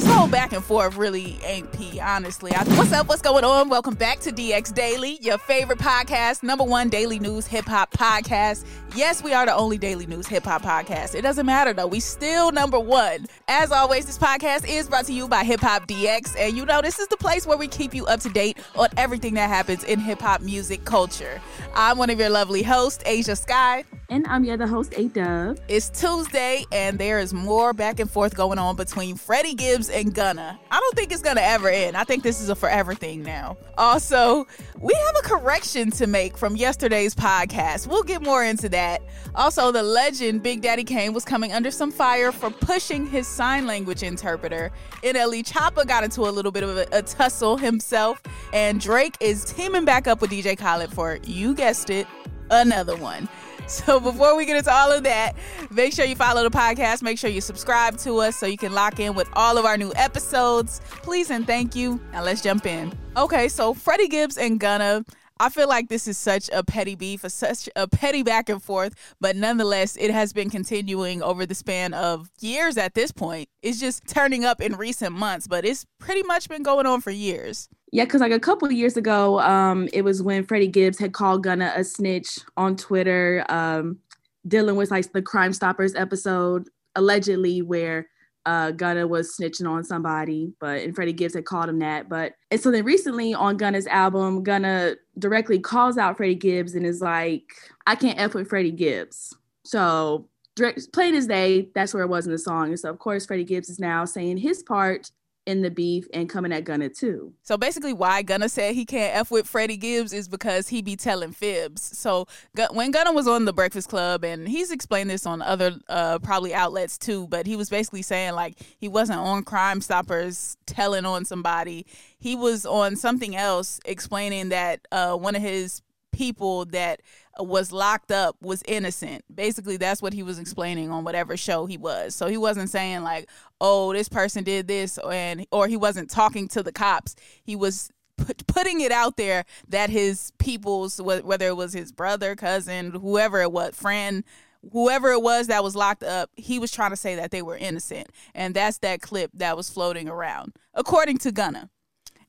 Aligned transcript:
This 0.00 0.10
whole 0.10 0.28
back 0.28 0.54
and 0.54 0.64
forth 0.64 0.96
really 0.96 1.38
ain't 1.44 1.70
pee, 1.72 2.00
honestly. 2.00 2.52
I, 2.54 2.64
what's 2.78 2.90
up? 2.90 3.06
What's 3.06 3.20
going 3.20 3.44
on? 3.44 3.68
Welcome 3.68 3.92
back 3.92 4.18
to 4.20 4.32
DX 4.32 4.72
Daily, 4.72 5.18
your 5.20 5.36
favorite 5.36 5.78
podcast, 5.78 6.42
number 6.42 6.64
one 6.64 6.88
daily 6.88 7.18
news 7.18 7.46
hip 7.46 7.66
hop 7.66 7.92
podcast. 7.92 8.64
Yes, 8.96 9.22
we 9.22 9.34
are 9.34 9.44
the 9.44 9.54
only 9.54 9.76
daily 9.76 10.06
news 10.06 10.26
hip 10.26 10.44
hop 10.44 10.62
podcast. 10.62 11.14
It 11.14 11.20
doesn't 11.20 11.44
matter 11.44 11.74
though. 11.74 11.86
We 11.86 12.00
still 12.00 12.50
number 12.50 12.80
one. 12.80 13.26
As 13.46 13.72
always, 13.72 14.06
this 14.06 14.16
podcast 14.16 14.66
is 14.66 14.88
brought 14.88 15.04
to 15.04 15.12
you 15.12 15.28
by 15.28 15.44
Hip 15.44 15.60
Hop 15.60 15.86
DX, 15.86 16.34
and 16.38 16.56
you 16.56 16.64
know 16.64 16.80
this 16.80 16.98
is 16.98 17.06
the 17.08 17.18
place 17.18 17.46
where 17.46 17.58
we 17.58 17.68
keep 17.68 17.92
you 17.92 18.06
up 18.06 18.20
to 18.20 18.30
date 18.30 18.56
on 18.76 18.88
everything 18.96 19.34
that 19.34 19.50
happens 19.50 19.84
in 19.84 20.00
hip 20.00 20.20
hop 20.20 20.40
music 20.40 20.86
culture. 20.86 21.42
I'm 21.74 21.98
one 21.98 22.08
of 22.08 22.18
your 22.18 22.30
lovely 22.30 22.62
hosts, 22.62 23.02
Asia 23.04 23.36
Sky. 23.36 23.84
And 24.08 24.26
I'm 24.26 24.42
your 24.44 24.54
other 24.54 24.66
host, 24.66 24.94
A 24.96 25.06
Dub. 25.06 25.60
It's 25.68 25.88
Tuesday, 25.88 26.64
and 26.72 26.98
there 26.98 27.20
is 27.20 27.32
more 27.32 27.72
back 27.72 28.00
and 28.00 28.10
forth 28.10 28.34
going 28.34 28.58
on 28.58 28.74
between 28.74 29.14
Freddie 29.14 29.54
Gibbs 29.54 29.89
and 29.90 30.14
Gunna. 30.14 30.58
I 30.70 30.80
don't 30.80 30.96
think 30.96 31.12
it's 31.12 31.22
gonna 31.22 31.40
ever 31.40 31.68
end. 31.68 31.96
I 31.96 32.04
think 32.04 32.22
this 32.22 32.40
is 32.40 32.48
a 32.48 32.54
forever 32.54 32.94
thing 32.94 33.22
now. 33.22 33.56
Also, 33.78 34.46
we 34.78 34.94
have 34.94 35.16
a 35.24 35.28
correction 35.28 35.90
to 35.92 36.06
make 36.06 36.36
from 36.36 36.56
yesterday's 36.56 37.14
podcast. 37.14 37.86
We'll 37.86 38.02
get 38.02 38.22
more 38.22 38.44
into 38.44 38.68
that. 38.70 39.02
Also, 39.34 39.72
the 39.72 39.82
legend 39.82 40.42
Big 40.42 40.60
Daddy 40.62 40.84
Kane 40.84 41.12
was 41.12 41.24
coming 41.24 41.52
under 41.52 41.70
some 41.70 41.90
fire 41.90 42.32
for 42.32 42.50
pushing 42.50 43.06
his 43.06 43.26
sign 43.26 43.66
language 43.66 44.02
interpreter. 44.02 44.70
NLE 45.02 45.44
Choppa 45.44 45.86
got 45.86 46.04
into 46.04 46.22
a 46.22 46.30
little 46.30 46.52
bit 46.52 46.62
of 46.62 46.76
a, 46.76 46.86
a 46.92 47.02
tussle 47.02 47.56
himself, 47.56 48.22
and 48.52 48.80
Drake 48.80 49.16
is 49.20 49.44
teaming 49.44 49.84
back 49.84 50.06
up 50.06 50.20
with 50.20 50.30
DJ 50.30 50.56
Khaled 50.56 50.92
for, 50.92 51.18
you 51.24 51.54
guessed 51.54 51.90
it, 51.90 52.06
another 52.50 52.96
one. 52.96 53.28
So 53.70 54.00
before 54.10 54.36
we 54.36 54.46
get 54.46 54.56
into 54.56 54.72
all 54.72 54.90
of 54.90 55.04
that, 55.04 55.36
make 55.70 55.92
sure 55.92 56.04
you 56.04 56.16
follow 56.16 56.42
the 56.42 56.50
podcast. 56.50 57.02
Make 57.02 57.18
sure 57.18 57.30
you 57.30 57.40
subscribe 57.40 57.96
to 57.98 58.16
us 58.18 58.36
so 58.36 58.46
you 58.46 58.58
can 58.58 58.72
lock 58.72 58.98
in 58.98 59.14
with 59.14 59.28
all 59.34 59.58
of 59.58 59.64
our 59.64 59.76
new 59.76 59.92
episodes. 59.94 60.80
Please 61.02 61.30
and 61.30 61.46
thank 61.46 61.76
you. 61.76 62.00
Now 62.12 62.24
let's 62.24 62.42
jump 62.42 62.66
in. 62.66 62.92
Okay, 63.16 63.48
so 63.48 63.72
Freddie 63.72 64.08
Gibbs 64.08 64.36
and 64.36 64.58
Gunna. 64.58 65.04
I 65.42 65.48
feel 65.48 65.68
like 65.68 65.88
this 65.88 66.06
is 66.06 66.18
such 66.18 66.50
a 66.52 66.62
petty 66.62 66.96
beef, 66.96 67.24
a, 67.24 67.30
such 67.30 67.66
a 67.74 67.88
petty 67.88 68.22
back 68.22 68.50
and 68.50 68.62
forth, 68.62 68.94
but 69.22 69.36
nonetheless, 69.36 69.96
it 69.96 70.10
has 70.10 70.34
been 70.34 70.50
continuing 70.50 71.22
over 71.22 71.46
the 71.46 71.54
span 71.54 71.94
of 71.94 72.30
years 72.40 72.76
at 72.76 72.92
this 72.92 73.10
point. 73.10 73.48
It's 73.62 73.80
just 73.80 74.06
turning 74.06 74.44
up 74.44 74.60
in 74.60 74.76
recent 74.76 75.16
months, 75.16 75.48
but 75.48 75.64
it's 75.64 75.86
pretty 75.98 76.22
much 76.24 76.46
been 76.50 76.62
going 76.62 76.84
on 76.84 77.00
for 77.00 77.10
years. 77.10 77.70
Yeah, 77.92 78.04
because 78.04 78.20
like 78.20 78.32
a 78.32 78.40
couple 78.40 78.70
years 78.70 78.96
ago, 78.96 79.40
um, 79.40 79.88
it 79.92 80.02
was 80.02 80.22
when 80.22 80.44
Freddie 80.44 80.68
Gibbs 80.68 80.98
had 80.98 81.12
called 81.12 81.42
Gunna 81.42 81.72
a 81.74 81.82
snitch 81.82 82.38
on 82.56 82.76
Twitter, 82.76 83.44
um, 83.48 83.98
dealing 84.46 84.76
with 84.76 84.90
like 84.90 85.10
the 85.12 85.22
Crime 85.22 85.52
Stoppers 85.52 85.94
episode, 85.96 86.68
allegedly 86.94 87.62
where 87.62 88.08
uh, 88.46 88.70
Gunna 88.70 89.06
was 89.06 89.36
snitching 89.36 89.68
on 89.68 89.84
somebody, 89.84 90.52
but 90.60 90.82
and 90.82 90.94
Freddie 90.94 91.12
Gibbs 91.12 91.34
had 91.34 91.44
called 91.44 91.68
him 91.68 91.80
that. 91.80 92.08
But 92.08 92.34
and 92.50 92.60
so 92.60 92.70
then 92.70 92.84
recently 92.84 93.34
on 93.34 93.56
Gunna's 93.56 93.86
album, 93.88 94.44
Gunna 94.44 94.94
directly 95.18 95.58
calls 95.58 95.98
out 95.98 96.16
Freddie 96.16 96.36
Gibbs 96.36 96.74
and 96.74 96.86
is 96.86 97.00
like, 97.00 97.42
"I 97.86 97.96
can't 97.96 98.18
f 98.18 98.34
with 98.34 98.48
Freddie 98.48 98.70
Gibbs." 98.70 99.36
So 99.64 100.28
direct, 100.56 100.92
plain 100.92 101.14
as 101.14 101.26
day, 101.26 101.68
that's 101.74 101.92
where 101.92 102.02
it 102.02 102.08
was 102.08 102.26
in 102.26 102.32
the 102.32 102.38
song. 102.38 102.68
And 102.68 102.78
so 102.78 102.88
of 102.88 102.98
course 102.98 103.26
Freddie 103.26 103.44
Gibbs 103.44 103.68
is 103.68 103.78
now 103.78 104.04
saying 104.04 104.38
his 104.38 104.62
part 104.62 105.10
in 105.46 105.62
the 105.62 105.70
beef 105.70 106.06
and 106.12 106.28
coming 106.28 106.52
at 106.52 106.64
Gunna 106.64 106.88
too. 106.88 107.32
So 107.42 107.56
basically, 107.56 107.92
why 107.92 108.22
Gunna 108.22 108.48
said 108.48 108.74
he 108.74 108.84
can't 108.84 109.16
f 109.16 109.30
with 109.30 109.46
Freddie 109.46 109.76
Gibbs 109.76 110.12
is 110.12 110.28
because 110.28 110.68
he 110.68 110.82
be 110.82 110.96
telling 110.96 111.32
fibs. 111.32 111.82
So 111.98 112.26
when 112.72 112.90
Gunna 112.90 113.12
was 113.12 113.26
on 113.26 113.44
the 113.44 113.52
Breakfast 113.52 113.88
Club, 113.88 114.24
and 114.24 114.48
he's 114.48 114.70
explained 114.70 115.10
this 115.10 115.26
on 115.26 115.42
other 115.42 115.76
uh, 115.88 116.18
probably 116.18 116.54
outlets 116.54 116.98
too, 116.98 117.26
but 117.28 117.46
he 117.46 117.56
was 117.56 117.70
basically 117.70 118.02
saying 118.02 118.34
like 118.34 118.58
he 118.78 118.88
wasn't 118.88 119.18
on 119.18 119.42
Crime 119.42 119.80
Stoppers 119.80 120.56
telling 120.66 121.04
on 121.04 121.24
somebody. 121.24 121.86
He 122.18 122.36
was 122.36 122.66
on 122.66 122.96
something 122.96 123.34
else 123.34 123.80
explaining 123.84 124.50
that 124.50 124.86
uh, 124.92 125.16
one 125.16 125.34
of 125.34 125.42
his 125.42 125.82
people 126.12 126.64
that 126.66 127.00
uh, 127.38 127.44
was 127.44 127.72
locked 127.72 128.10
up 128.10 128.36
was 128.40 128.62
innocent. 128.66 129.24
Basically, 129.34 129.76
that's 129.76 130.02
what 130.02 130.12
he 130.12 130.22
was 130.22 130.38
explaining 130.38 130.90
on 130.90 131.04
whatever 131.04 131.36
show 131.36 131.66
he 131.66 131.76
was. 131.76 132.14
So 132.14 132.26
he 132.26 132.36
wasn't 132.36 132.70
saying 132.70 133.02
like, 133.02 133.28
"Oh, 133.60 133.92
this 133.92 134.08
person 134.08 134.44
did 134.44 134.68
this," 134.68 134.98
and 134.98 135.46
or 135.50 135.68
he 135.68 135.76
wasn't 135.76 136.10
talking 136.10 136.48
to 136.48 136.62
the 136.62 136.72
cops. 136.72 137.16
He 137.42 137.56
was 137.56 137.90
put, 138.16 138.46
putting 138.46 138.80
it 138.80 138.92
out 138.92 139.16
there 139.16 139.44
that 139.68 139.90
his 139.90 140.32
people's 140.38 141.00
whether 141.00 141.48
it 141.48 141.56
was 141.56 141.72
his 141.72 141.92
brother, 141.92 142.36
cousin, 142.36 142.92
whoever 142.92 143.40
it 143.40 143.52
was, 143.52 143.74
friend, 143.74 144.24
whoever 144.72 145.10
it 145.10 145.22
was 145.22 145.46
that 145.46 145.64
was 145.64 145.76
locked 145.76 146.02
up, 146.02 146.30
he 146.36 146.58
was 146.58 146.70
trying 146.70 146.90
to 146.90 146.96
say 146.96 147.14
that 147.16 147.30
they 147.30 147.42
were 147.42 147.56
innocent. 147.56 148.08
And 148.34 148.54
that's 148.54 148.78
that 148.78 149.00
clip 149.00 149.30
that 149.34 149.56
was 149.56 149.70
floating 149.70 150.08
around, 150.08 150.54
according 150.74 151.18
to 151.18 151.32
Gunna. 151.32 151.70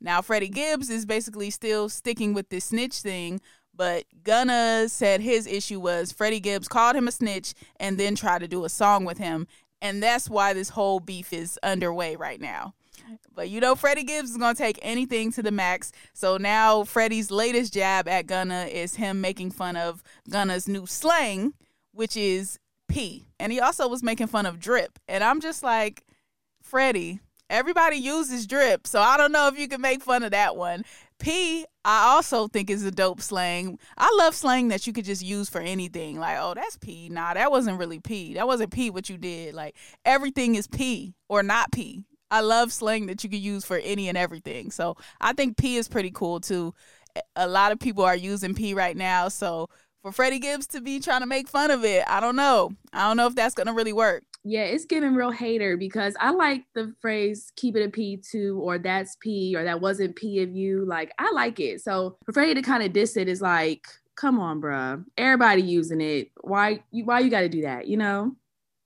Now, 0.04 0.22
Freddie 0.24 0.50
Gibbs 0.50 0.90
is 0.90 1.06
basically 1.06 1.52
still 1.52 1.88
sticking 1.88 2.34
with 2.34 2.50
this 2.50 2.66
snitch 2.66 3.02
thing, 3.02 3.40
but 3.76 4.06
Gunna 4.24 4.88
said 4.90 5.22
his 5.22 5.48
issue 5.48 5.80
was 5.80 6.12
Freddie 6.12 6.40
Gibbs 6.40 6.68
called 6.68 6.96
him 6.96 7.08
a 7.08 7.12
snitch 7.12 7.54
and 7.80 7.98
then 7.98 8.16
tried 8.16 8.40
to 8.40 8.48
do 8.48 8.66
a 8.66 8.70
song 8.70 9.06
with 9.06 9.18
him. 9.18 9.48
And 9.82 10.02
that's 10.04 10.30
why 10.30 10.54
this 10.54 10.70
whole 10.70 11.00
beef 11.00 11.34
is 11.34 11.58
underway 11.64 12.16
right 12.16 12.40
now. 12.40 12.76
But 13.34 13.50
you 13.50 13.60
know, 13.60 13.76
Freddie 13.76 14.04
Gibbs 14.04 14.32
is 14.32 14.38
going 14.38 14.56
to 14.56 14.62
take 14.62 14.80
anything 14.82 15.32
to 15.34 15.44
the 15.44 15.52
max. 15.52 15.92
So 16.14 16.38
now 16.38 16.84
Freddie's 16.84 17.32
latest 17.32 17.74
jab 17.74 18.08
at 18.08 18.28
Gunna 18.28 18.66
is 18.66 18.96
him 18.96 19.22
making 19.22 19.52
fun 19.52 19.76
of 19.76 20.04
Gunna's 20.30 20.68
new 20.68 20.86
slang, 20.86 21.54
which 21.92 22.16
is 22.16 22.60
P. 22.88 23.28
And 23.40 23.52
he 23.52 23.60
also 23.60 23.88
was 23.88 24.04
making 24.04 24.28
fun 24.28 24.46
of 24.46 24.60
drip. 24.60 25.00
And 25.08 25.24
I'm 25.24 25.42
just 25.42 25.64
like, 25.64 26.04
Freddie, 26.62 27.20
everybody 27.50 27.98
uses 27.98 28.48
drip. 28.48 28.88
So 28.88 29.02
I 29.02 29.18
don't 29.18 29.32
know 29.32 29.48
if 29.48 29.58
you 29.58 29.68
can 29.68 29.82
make 29.82 30.02
fun 30.02 30.24
of 30.24 30.32
that 30.32 30.56
one. 30.56 30.84
P, 31.22 31.66
I 31.86 32.14
also 32.14 32.48
think 32.48 32.70
is 32.70 32.84
a 32.84 32.92
dope 32.92 33.22
slang. 33.22 33.78
I 33.98 34.14
love 34.18 34.36
slang 34.36 34.70
that 34.70 34.88
you 34.88 34.94
could 34.94 35.06
just 35.06 35.24
use 35.24 35.50
for 35.50 35.62
anything. 35.62 36.20
Like, 36.20 36.38
oh, 36.40 36.54
that's 36.56 36.78
P. 36.78 37.10
Nah, 37.10 37.36
that 37.36 37.52
wasn't 37.52 37.80
really 37.80 38.00
P. 38.00 38.34
That 38.34 38.48
wasn't 38.48 38.72
P 38.72 38.90
what 38.90 39.08
you 39.10 39.18
did. 39.18 39.54
Like, 39.54 39.76
everything 40.04 40.56
is 40.56 40.68
P 40.68 41.14
or 41.30 41.44
not 41.44 41.72
P. 41.72 42.04
I 42.32 42.42
love 42.42 42.74
slang 42.74 43.06
that 43.06 43.24
you 43.24 43.30
could 43.30 43.40
use 43.40 43.66
for 43.66 43.78
any 43.78 44.10
and 44.10 44.18
everything. 44.18 44.72
So 44.72 44.96
I 45.20 45.34
think 45.34 45.58
P 45.58 45.78
is 45.78 45.88
pretty 45.88 46.12
cool 46.12 46.40
too. 46.40 46.74
A 47.36 47.48
lot 47.48 47.72
of 47.72 47.80
people 47.80 48.04
are 48.04 48.16
using 48.16 48.56
P 48.56 48.74
right 48.74 48.98
now. 48.98 49.28
So 49.28 49.68
for 50.02 50.12
Freddie 50.12 50.40
Gibbs 50.40 50.66
to 50.68 50.82
be 50.82 51.00
trying 51.00 51.22
to 51.22 51.28
make 51.28 51.48
fun 51.48 51.72
of 51.72 51.84
it, 51.84 52.04
I 52.08 52.20
don't 52.20 52.38
know. 52.38 52.72
I 52.94 53.08
don't 53.08 53.18
know 53.18 53.28
if 53.28 53.36
that's 53.36 53.54
gonna 53.54 53.74
really 53.74 53.94
work. 53.94 54.24
Yeah, 54.44 54.64
it's 54.64 54.86
giving 54.86 55.14
real 55.14 55.30
hater 55.30 55.78
because 55.78 56.16
I 56.20 56.32
like 56.32 56.64
the 56.74 56.96
phrase 57.00 57.52
keep 57.56 57.76
it 57.76 57.86
a 57.86 57.90
P 57.90 58.18
too, 58.18 58.60
or 58.64 58.80
that's 58.80 59.16
P, 59.18 59.56
or 59.56 59.64
that 59.64 59.82
wasn't 59.82 60.16
P 60.16 60.42
of 60.42 60.56
you. 60.56 60.84
Like, 60.86 61.12
I 61.20 61.32
like 61.32 61.60
it. 61.60 61.82
So 61.82 62.18
for 62.26 62.34
Freddie 62.34 62.56
to 62.56 62.62
kind 62.62 62.82
of 62.82 62.92
diss 62.92 63.18
it 63.18 63.28
is 63.28 63.42
like, 63.42 63.86
come 64.16 64.40
on, 64.40 64.60
bruh. 64.60 65.04
Everybody 65.18 65.62
using 65.62 66.02
it. 66.02 66.32
Why 66.42 66.84
you 66.92 67.06
why 67.06 67.20
you 67.20 67.30
gotta 67.30 67.50
do 67.50 67.62
that, 67.62 67.88
you 67.88 67.98
know? 67.98 68.36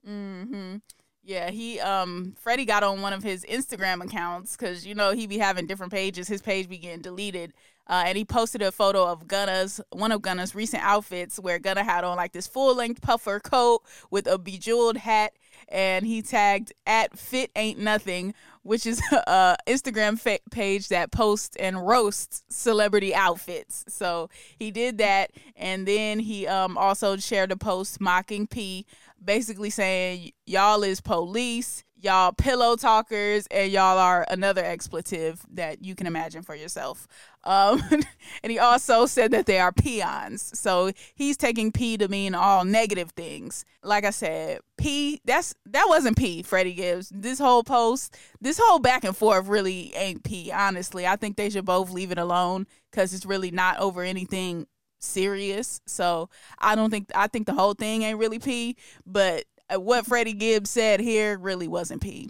Mm-hmm. 0.08 0.78
Yeah, 1.24 1.50
he 1.50 1.80
um 1.80 2.36
Freddie 2.38 2.66
got 2.66 2.84
on 2.84 3.02
one 3.02 3.14
of 3.14 3.24
his 3.24 3.46
Instagram 3.46 4.04
accounts 4.04 4.56
because 4.56 4.86
you 4.86 4.94
know 4.94 5.12
he 5.12 5.26
be 5.26 5.38
having 5.38 5.68
different 5.68 5.92
pages. 5.94 6.28
His 6.28 6.42
page 6.42 6.70
be 6.70 6.78
getting 6.78 7.02
deleted, 7.02 7.54
uh, 7.88 8.04
and 8.06 8.18
he 8.18 8.26
posted 8.26 8.62
a 8.62 8.72
photo 8.72 9.06
of 9.06 9.28
Gunna's 9.28 9.82
one 9.92 10.12
of 10.12 10.22
Gunna's 10.22 10.56
recent 10.56 10.84
outfits 10.84 11.40
where 11.40 11.60
Gunna 11.60 11.84
had 11.84 12.04
on 12.04 12.18
like 12.18 12.32
this 12.32 12.48
full 12.48 12.76
length 12.76 13.02
puffer 13.02 13.40
coat 13.40 13.84
with 14.10 14.28
a 14.28 14.38
bejeweled 14.38 14.98
hat, 14.98 15.34
and 15.68 16.06
he 16.06 16.22
tagged 16.22 16.74
at 16.86 17.18
Fit 17.18 17.52
Ain't 17.56 17.80
Nothing, 17.80 18.34
which 18.64 18.86
is 18.86 19.02
a 19.28 19.58
Instagram 19.68 20.20
fa- 20.20 20.40
page 20.52 20.90
that 20.90 21.12
posts 21.12 21.56
and 21.58 21.86
roasts 21.86 22.44
celebrity 22.50 23.14
outfits. 23.14 23.86
So 23.88 24.30
he 24.58 24.72
did 24.72 24.98
that, 24.98 25.32
and 25.56 25.88
then 25.88 26.20
he 26.20 26.48
um 26.48 26.78
also 26.78 27.18
shared 27.18 27.52
a 27.52 27.58
post 27.58 28.02
mocking 28.02 28.48
P 28.48 28.86
basically 29.24 29.70
saying 29.70 30.32
y'all 30.46 30.84
is 30.84 31.02
police, 31.02 31.84
y'all 32.06 32.32
pillow 32.32 32.76
talkers, 32.76 33.48
and 33.48 33.72
y'all 33.72 33.98
are 33.98 34.26
another 34.30 34.64
expletive 34.64 35.42
that 35.52 35.84
you 35.84 35.96
can 35.96 36.08
imagine 36.08 36.44
for 36.44 36.56
yourself. 36.56 37.08
Um, 37.44 37.82
and 38.44 38.52
he 38.52 38.60
also 38.60 39.08
said 39.08 39.32
that 39.32 39.48
they 39.48 39.60
are 39.60 39.72
peons. 39.72 40.58
So 40.58 40.92
he's 41.16 41.36
taking 41.36 41.72
P 41.72 41.98
to 41.98 42.08
mean 42.08 42.36
all 42.36 42.64
negative 42.64 43.12
things. 43.12 43.66
Like 43.84 44.06
I 44.06 44.12
said, 44.12 44.60
P 44.78 45.20
that's 45.26 45.56
that 45.66 45.86
wasn't 45.88 46.18
P, 46.18 46.44
Freddie 46.44 46.74
Gibbs. 46.74 47.12
This 47.14 47.40
whole 47.40 47.64
post, 47.64 48.16
this 48.40 48.60
whole 48.64 48.80
back 48.80 49.04
and 49.04 49.18
forth 49.18 49.48
really 49.48 49.94
ain't 49.96 50.24
P, 50.24 50.52
honestly. 50.52 51.06
I 51.08 51.16
think 51.16 51.36
they 51.36 51.50
should 51.50 51.66
both 51.66 51.90
leave 51.90 52.12
it 52.12 52.18
alone 52.20 52.68
because 52.92 53.14
it's 53.14 53.26
really 53.26 53.52
not 53.52 53.80
over 53.80 54.04
anything 54.04 54.68
serious. 55.00 55.82
So 55.86 56.30
I 56.60 56.76
don't 56.76 56.90
think 56.90 57.10
I 57.16 57.28
think 57.28 57.48
the 57.48 57.54
whole 57.54 57.74
thing 57.74 58.04
ain't 58.04 58.20
really 58.20 58.40
P, 58.40 58.78
but 59.06 59.46
what 59.74 60.06
Freddie 60.06 60.34
Gibbs 60.34 60.70
said 60.70 61.00
here 61.00 61.38
really 61.38 61.68
wasn't 61.68 62.02
P. 62.02 62.30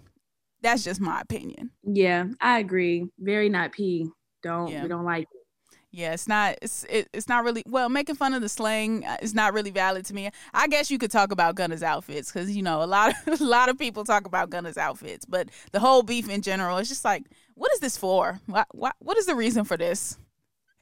That's 0.61 0.83
just 0.83 1.01
my 1.01 1.21
opinion. 1.21 1.71
Yeah, 1.83 2.25
I 2.41 2.59
agree. 2.59 3.07
Very 3.19 3.49
not 3.49 3.71
P. 3.71 4.09
Don't 4.41 4.69
yeah. 4.69 4.83
we 4.83 4.89
don't 4.89 5.05
like 5.05 5.23
it. 5.23 5.45
Yeah, 5.91 6.11
it's 6.11 6.27
not. 6.27 6.57
It's 6.61 6.83
it, 6.89 7.07
it's 7.13 7.29
not 7.29 7.45
really 7.45 7.63
well. 7.65 7.87
Making 7.87 8.15
fun 8.15 8.33
of 8.33 8.41
the 8.41 8.49
slang 8.49 9.05
uh, 9.05 9.15
is 9.21 9.33
not 9.33 9.53
really 9.53 9.69
valid 9.69 10.03
to 10.07 10.13
me. 10.13 10.29
I 10.53 10.67
guess 10.67 10.91
you 10.91 10.97
could 10.97 11.11
talk 11.11 11.31
about 11.31 11.55
Gunna's 11.55 11.83
outfits 11.83 12.31
because 12.31 12.53
you 12.53 12.63
know 12.63 12.83
a 12.83 12.85
lot 12.85 13.13
of 13.25 13.39
a 13.41 13.45
lot 13.45 13.69
of 13.69 13.77
people 13.77 14.03
talk 14.03 14.25
about 14.25 14.49
Gunna's 14.49 14.77
outfits, 14.77 15.23
but 15.25 15.47
the 15.71 15.79
whole 15.79 16.03
beef 16.03 16.29
in 16.29 16.41
general 16.41 16.77
is 16.79 16.89
just 16.89 17.05
like, 17.05 17.23
what 17.53 17.71
is 17.71 17.79
this 17.79 17.97
for? 17.97 18.41
What 18.45 18.67
what 18.71 18.95
what 18.99 19.17
is 19.17 19.25
the 19.25 19.35
reason 19.35 19.63
for 19.63 19.77
this? 19.77 20.17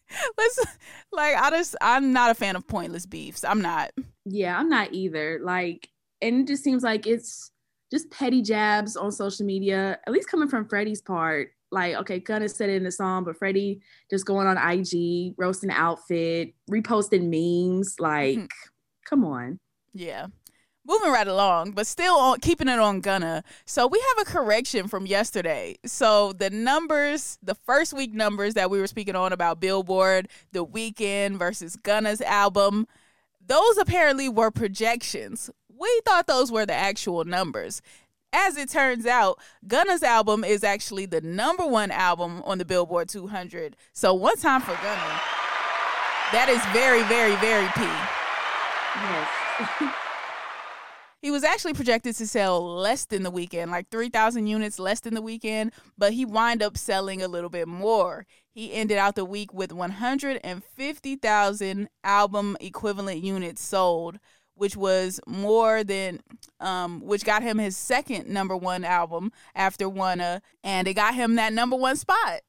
Let's 0.37 0.65
like 1.11 1.35
I 1.35 1.51
just 1.51 1.75
I'm 1.79 2.11
not 2.11 2.31
a 2.31 2.35
fan 2.35 2.55
of 2.55 2.67
pointless 2.67 3.05
beefs. 3.05 3.43
I'm 3.43 3.61
not. 3.61 3.91
Yeah, 4.25 4.57
I'm 4.57 4.69
not 4.69 4.93
either. 4.93 5.39
Like, 5.43 5.89
and 6.23 6.41
it 6.41 6.47
just 6.47 6.63
seems 6.63 6.83
like 6.83 7.05
it's 7.05 7.51
just 7.91 8.09
petty 8.09 8.41
jabs 8.41 8.95
on 8.95 9.11
social 9.11 9.45
media. 9.45 9.99
At 10.07 10.13
least 10.13 10.29
coming 10.29 10.49
from 10.49 10.67
Freddie's 10.67 11.01
part. 11.01 11.51
Like, 11.71 11.95
okay, 11.95 12.19
Gunna 12.19 12.49
said 12.49 12.69
it 12.69 12.75
in 12.75 12.83
the 12.83 12.91
song, 12.91 13.23
but 13.23 13.37
Freddie 13.37 13.81
just 14.09 14.25
going 14.25 14.47
on 14.47 14.57
IG, 14.57 15.33
roasting 15.37 15.71
outfit, 15.71 16.53
reposting 16.69 17.29
memes. 17.29 17.95
Like, 17.99 18.37
mm-hmm. 18.37 18.45
come 19.05 19.25
on. 19.25 19.59
Yeah 19.93 20.27
moving 20.85 21.11
right 21.11 21.27
along, 21.27 21.71
but 21.71 21.87
still 21.87 22.15
on, 22.15 22.39
keeping 22.39 22.67
it 22.67 22.79
on 22.79 22.99
Gunna. 22.99 23.43
So 23.65 23.87
we 23.87 24.03
have 24.15 24.27
a 24.27 24.29
correction 24.29 24.87
from 24.87 25.05
yesterday. 25.05 25.77
So 25.85 26.33
the 26.33 26.49
numbers, 26.49 27.37
the 27.41 27.55
first 27.55 27.93
week 27.93 28.13
numbers 28.13 28.53
that 28.55 28.69
we 28.69 28.79
were 28.79 28.87
speaking 28.87 29.15
on 29.15 29.33
about 29.33 29.59
Billboard, 29.59 30.27
the 30.51 30.65
Weeknd 30.65 31.37
versus 31.37 31.75
Gunna's 31.75 32.21
album, 32.21 32.87
those 33.45 33.77
apparently 33.77 34.29
were 34.29 34.51
projections. 34.51 35.49
We 35.77 36.01
thought 36.05 36.27
those 36.27 36.51
were 36.51 36.65
the 36.65 36.73
actual 36.73 37.25
numbers. 37.25 37.81
As 38.31 38.57
it 38.57 38.69
turns 38.69 39.05
out, 39.05 39.39
Gunna's 39.67 40.03
album 40.03 40.43
is 40.43 40.63
actually 40.63 41.05
the 41.05 41.21
number 41.21 41.65
one 41.65 41.91
album 41.91 42.41
on 42.45 42.57
the 42.57 42.65
Billboard 42.65 43.09
200. 43.09 43.75
So 43.91 44.13
one 44.13 44.37
time 44.37 44.61
for 44.61 44.75
Gunna. 44.75 45.21
That 46.31 46.49
is 46.49 46.63
very, 46.73 47.03
very, 47.03 47.35
very 47.37 47.67
P. 47.75 47.81
Yes. 49.81 49.93
He 51.23 51.31
was 51.31 51.43
actually 51.45 51.73
projected 51.73 52.17
to 52.17 52.27
sell 52.27 52.61
less 52.61 53.05
than 53.05 53.23
the 53.23 53.31
Weeknd, 53.31 53.69
like 53.69 53.89
3,000 53.89 54.45
units 54.45 54.77
less 54.77 54.99
than 54.99 55.13
the 55.13 55.21
Weeknd, 55.21 55.71
but 55.97 56.11
he 56.11 56.25
wind 56.25 56.61
up 56.61 56.77
selling 56.77 57.21
a 57.21 57.29
little 57.29 57.49
bit 57.49 57.65
more. 57.65 58.25
He 58.51 58.73
ended 58.73 58.97
out 58.97 59.15
the 59.15 59.23
week 59.23 59.53
with 59.53 59.71
150,000 59.71 61.89
album 62.03 62.57
equivalent 62.59 63.23
units 63.23 63.63
sold, 63.63 64.19
which 64.55 64.75
was 64.75 65.19
more 65.27 65.83
than, 65.83 66.19
um, 66.59 67.01
which 67.01 67.25
got 67.25 67.43
him 67.43 67.57
his 67.57 67.77
second 67.77 68.27
number 68.27 68.55
one 68.55 68.83
album 68.83 69.31
after 69.55 69.89
Wunna, 69.89 70.41
and 70.63 70.87
it 70.87 70.93
got 70.93 71.15
him 71.15 71.35
that 71.35 71.53
number 71.53 71.75
one 71.75 71.95
spot 71.95 72.41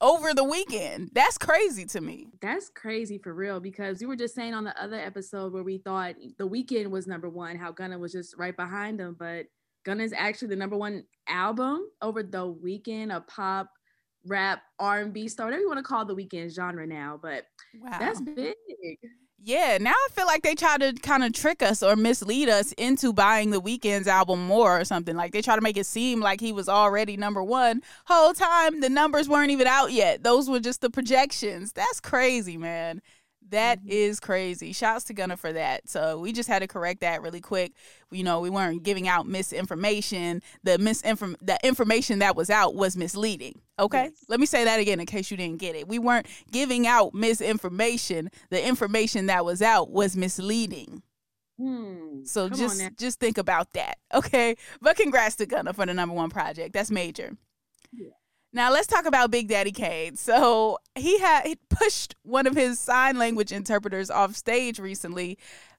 over 0.00 0.34
the 0.34 0.44
Weeknd. 0.44 1.08
That's 1.12 1.38
crazy 1.38 1.86
to 1.86 2.00
me. 2.00 2.28
That's 2.40 2.68
crazy 2.68 3.18
for 3.18 3.34
real 3.34 3.60
because 3.60 4.00
we 4.00 4.06
were 4.06 4.16
just 4.16 4.34
saying 4.34 4.54
on 4.54 4.64
the 4.64 4.82
other 4.82 4.98
episode 4.98 5.52
where 5.52 5.62
we 5.62 5.78
thought 5.78 6.14
the 6.38 6.48
Weeknd 6.48 6.90
was 6.90 7.06
number 7.06 7.28
one, 7.28 7.56
how 7.56 7.72
Gunna 7.72 7.98
was 7.98 8.12
just 8.12 8.36
right 8.36 8.56
behind 8.56 9.00
him, 9.00 9.16
but 9.18 9.46
Gunna 9.84 10.02
is 10.02 10.12
actually 10.12 10.48
the 10.48 10.56
number 10.56 10.76
one 10.76 11.04
album 11.28 11.88
over 12.02 12.22
the 12.22 12.54
Weeknd, 12.54 13.14
a 13.14 13.20
pop, 13.20 13.70
rap, 14.26 14.62
R 14.78 15.00
and 15.00 15.12
B 15.12 15.28
star, 15.28 15.46
whatever 15.46 15.62
you 15.62 15.68
want 15.68 15.78
to 15.78 15.84
call 15.84 16.04
the 16.04 16.16
Weeknd 16.16 16.54
genre 16.54 16.86
now. 16.86 17.18
But 17.20 17.44
wow. 17.80 17.96
that's 17.98 18.20
big. 18.20 18.54
Yeah, 19.38 19.76
now 19.78 19.90
I 19.92 20.08
feel 20.12 20.26
like 20.26 20.42
they 20.42 20.54
try 20.54 20.78
to 20.78 20.94
kind 20.94 21.22
of 21.22 21.34
trick 21.34 21.62
us 21.62 21.82
or 21.82 21.96
mislead 21.96 22.48
us 22.48 22.72
into 22.72 23.12
buying 23.12 23.50
the 23.50 23.60
Weeknd's 23.60 24.08
album 24.08 24.46
more 24.46 24.80
or 24.80 24.84
something. 24.86 25.16
Like 25.16 25.32
they 25.32 25.42
try 25.42 25.54
to 25.54 25.60
make 25.60 25.76
it 25.76 25.84
seem 25.84 26.20
like 26.20 26.40
he 26.40 26.50
was 26.52 26.66
already 26.68 27.18
number 27.18 27.42
one. 27.42 27.82
Whole 28.06 28.32
time 28.32 28.80
the 28.80 28.88
numbers 28.88 29.28
weren't 29.28 29.50
even 29.50 29.66
out 29.66 29.92
yet. 29.92 30.22
Those 30.22 30.48
were 30.48 30.60
just 30.60 30.80
the 30.80 30.88
projections. 30.88 31.72
That's 31.72 32.00
crazy, 32.00 32.56
man. 32.56 33.02
That 33.54 33.78
mm-hmm. 33.78 33.88
is 33.90 34.20
crazy. 34.20 34.72
Shouts 34.72 35.04
to 35.04 35.14
Gunna 35.14 35.36
for 35.36 35.52
that. 35.52 35.88
So 35.88 36.18
we 36.18 36.32
just 36.32 36.48
had 36.48 36.60
to 36.60 36.66
correct 36.66 37.00
that 37.00 37.22
really 37.22 37.40
quick. 37.40 37.72
You 38.10 38.24
know, 38.24 38.40
we 38.40 38.50
weren't 38.50 38.82
giving 38.82 39.06
out 39.06 39.26
misinformation. 39.26 40.42
The 40.64 40.72
misinform 40.72 41.36
the 41.40 41.58
information 41.64 42.18
that 42.18 42.36
was 42.36 42.50
out 42.50 42.74
was 42.74 42.96
misleading. 42.96 43.60
Okay? 43.78 44.04
Yes. 44.04 44.24
Let 44.28 44.40
me 44.40 44.46
say 44.46 44.64
that 44.64 44.80
again 44.80 44.98
in 45.00 45.06
case 45.06 45.30
you 45.30 45.36
didn't 45.36 45.60
get 45.60 45.76
it. 45.76 45.86
We 45.86 45.98
weren't 45.98 46.26
giving 46.50 46.86
out 46.86 47.14
misinformation. 47.14 48.30
The 48.50 48.66
information 48.66 49.26
that 49.26 49.44
was 49.44 49.62
out 49.62 49.90
was 49.90 50.16
misleading. 50.16 51.02
Hmm. 51.58 52.24
So 52.24 52.48
Come 52.48 52.58
just 52.58 52.82
just 52.98 53.20
think 53.20 53.38
about 53.38 53.72
that. 53.74 53.98
Okay? 54.12 54.56
But 54.80 54.96
congrats 54.96 55.36
to 55.36 55.46
Gunna 55.46 55.72
for 55.72 55.86
the 55.86 55.94
number 55.94 56.14
one 56.14 56.30
project. 56.30 56.72
That's 56.72 56.90
major. 56.90 57.36
Yeah. 57.92 58.10
Now 58.54 58.72
let's 58.72 58.86
talk 58.86 59.04
about 59.04 59.32
Big 59.32 59.48
Daddy 59.48 59.72
Kane. 59.72 60.14
So 60.14 60.78
he 60.94 61.18
had 61.18 61.44
he 61.44 61.56
pushed 61.68 62.14
one 62.22 62.46
of 62.46 62.54
his 62.54 62.78
sign 62.78 63.18
language 63.18 63.50
interpreters 63.50 64.10
off 64.10 64.36
stage 64.36 64.78
recently. 64.78 65.38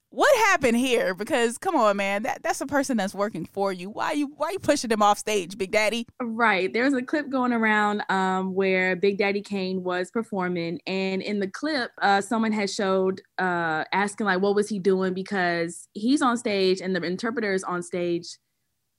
What 0.10 0.34
happened 0.48 0.78
here? 0.78 1.14
Because 1.14 1.58
come 1.58 1.78
on, 1.78 1.96
man, 1.96 2.24
that, 2.24 2.44
that's 2.44 2.60
a 2.60 2.66
person 2.66 2.98
that's 2.98 3.14
working 3.14 3.46
for 3.46 3.72
you. 3.72 3.90
Why 3.90 4.12
you 4.12 4.28
why 4.36 4.52
you 4.52 4.60
pushing 4.60 4.92
him 4.92 5.02
off 5.02 5.18
stage, 5.18 5.58
Big 5.58 5.72
Daddy? 5.72 6.06
Right. 6.22 6.72
There's 6.72 6.94
a 6.94 7.02
clip 7.02 7.30
going 7.30 7.54
around 7.54 8.04
um, 8.10 8.54
where 8.54 8.98
Big 8.98 9.18
Daddy 9.18 9.42
Kane 9.42 9.82
was 9.82 10.12
performing, 10.12 10.80
and 10.86 11.22
in 11.22 11.40
the 11.40 11.48
clip, 11.48 11.92
uh, 12.02 12.20
someone 12.20 12.52
had 12.52 12.70
showed 12.70 13.22
uh, 13.38 13.86
asking 13.94 14.26
like, 14.26 14.42
what 14.42 14.54
was 14.54 14.68
he 14.68 14.80
doing? 14.80 15.14
Because 15.14 15.88
he's 15.94 16.22
on 16.22 16.36
stage 16.36 16.82
and 16.82 16.94
the 16.94 17.02
interpreter 17.02 17.54
is 17.54 17.64
on 17.64 17.82
stage, 17.84 18.38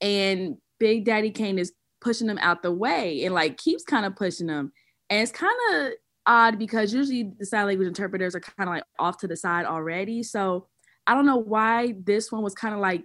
and 0.00 0.56
Big 0.78 1.04
Daddy 1.04 1.30
Kane 1.30 1.59
is 1.59 1.73
pushing 2.07 2.29
them 2.29 2.39
out 2.39 2.63
the 2.63 2.71
way 2.71 3.25
and 3.25 3.35
like 3.35 3.57
keeps 3.57 3.83
kind 3.83 4.07
of 4.07 4.15
pushing 4.15 4.47
them. 4.47 4.73
And 5.11 5.21
it's 5.21 5.33
kind 5.33 5.57
of 5.73 5.93
odd 6.25 6.57
because 6.57 6.95
usually 6.95 7.33
the 7.37 7.45
sign 7.45 7.67
language 7.67 7.89
interpreters 7.89 8.37
are 8.37 8.41
kind 8.41 8.69
of 8.69 8.77
like 8.77 8.85
off 9.01 9.19
to 9.19 9.27
the 9.27 9.37
side 9.37 9.67
already. 9.67 10.23
So 10.23 10.69
I 11.09 11.15
don't 11.15 11.27
know 11.27 11.37
why 11.37 11.95
this 12.05 12.31
one 12.31 12.45
was 12.45 12.55
kind 12.55 12.75
of 12.75 12.81
like 12.81 13.05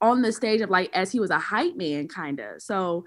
on 0.00 0.22
the 0.22 0.32
stage 0.32 0.62
of 0.62 0.70
like 0.70 0.90
as 0.94 1.12
he 1.12 1.20
was 1.20 1.28
a 1.28 1.38
hype 1.38 1.76
man, 1.76 2.08
kind 2.08 2.40
of. 2.40 2.62
So 2.62 3.04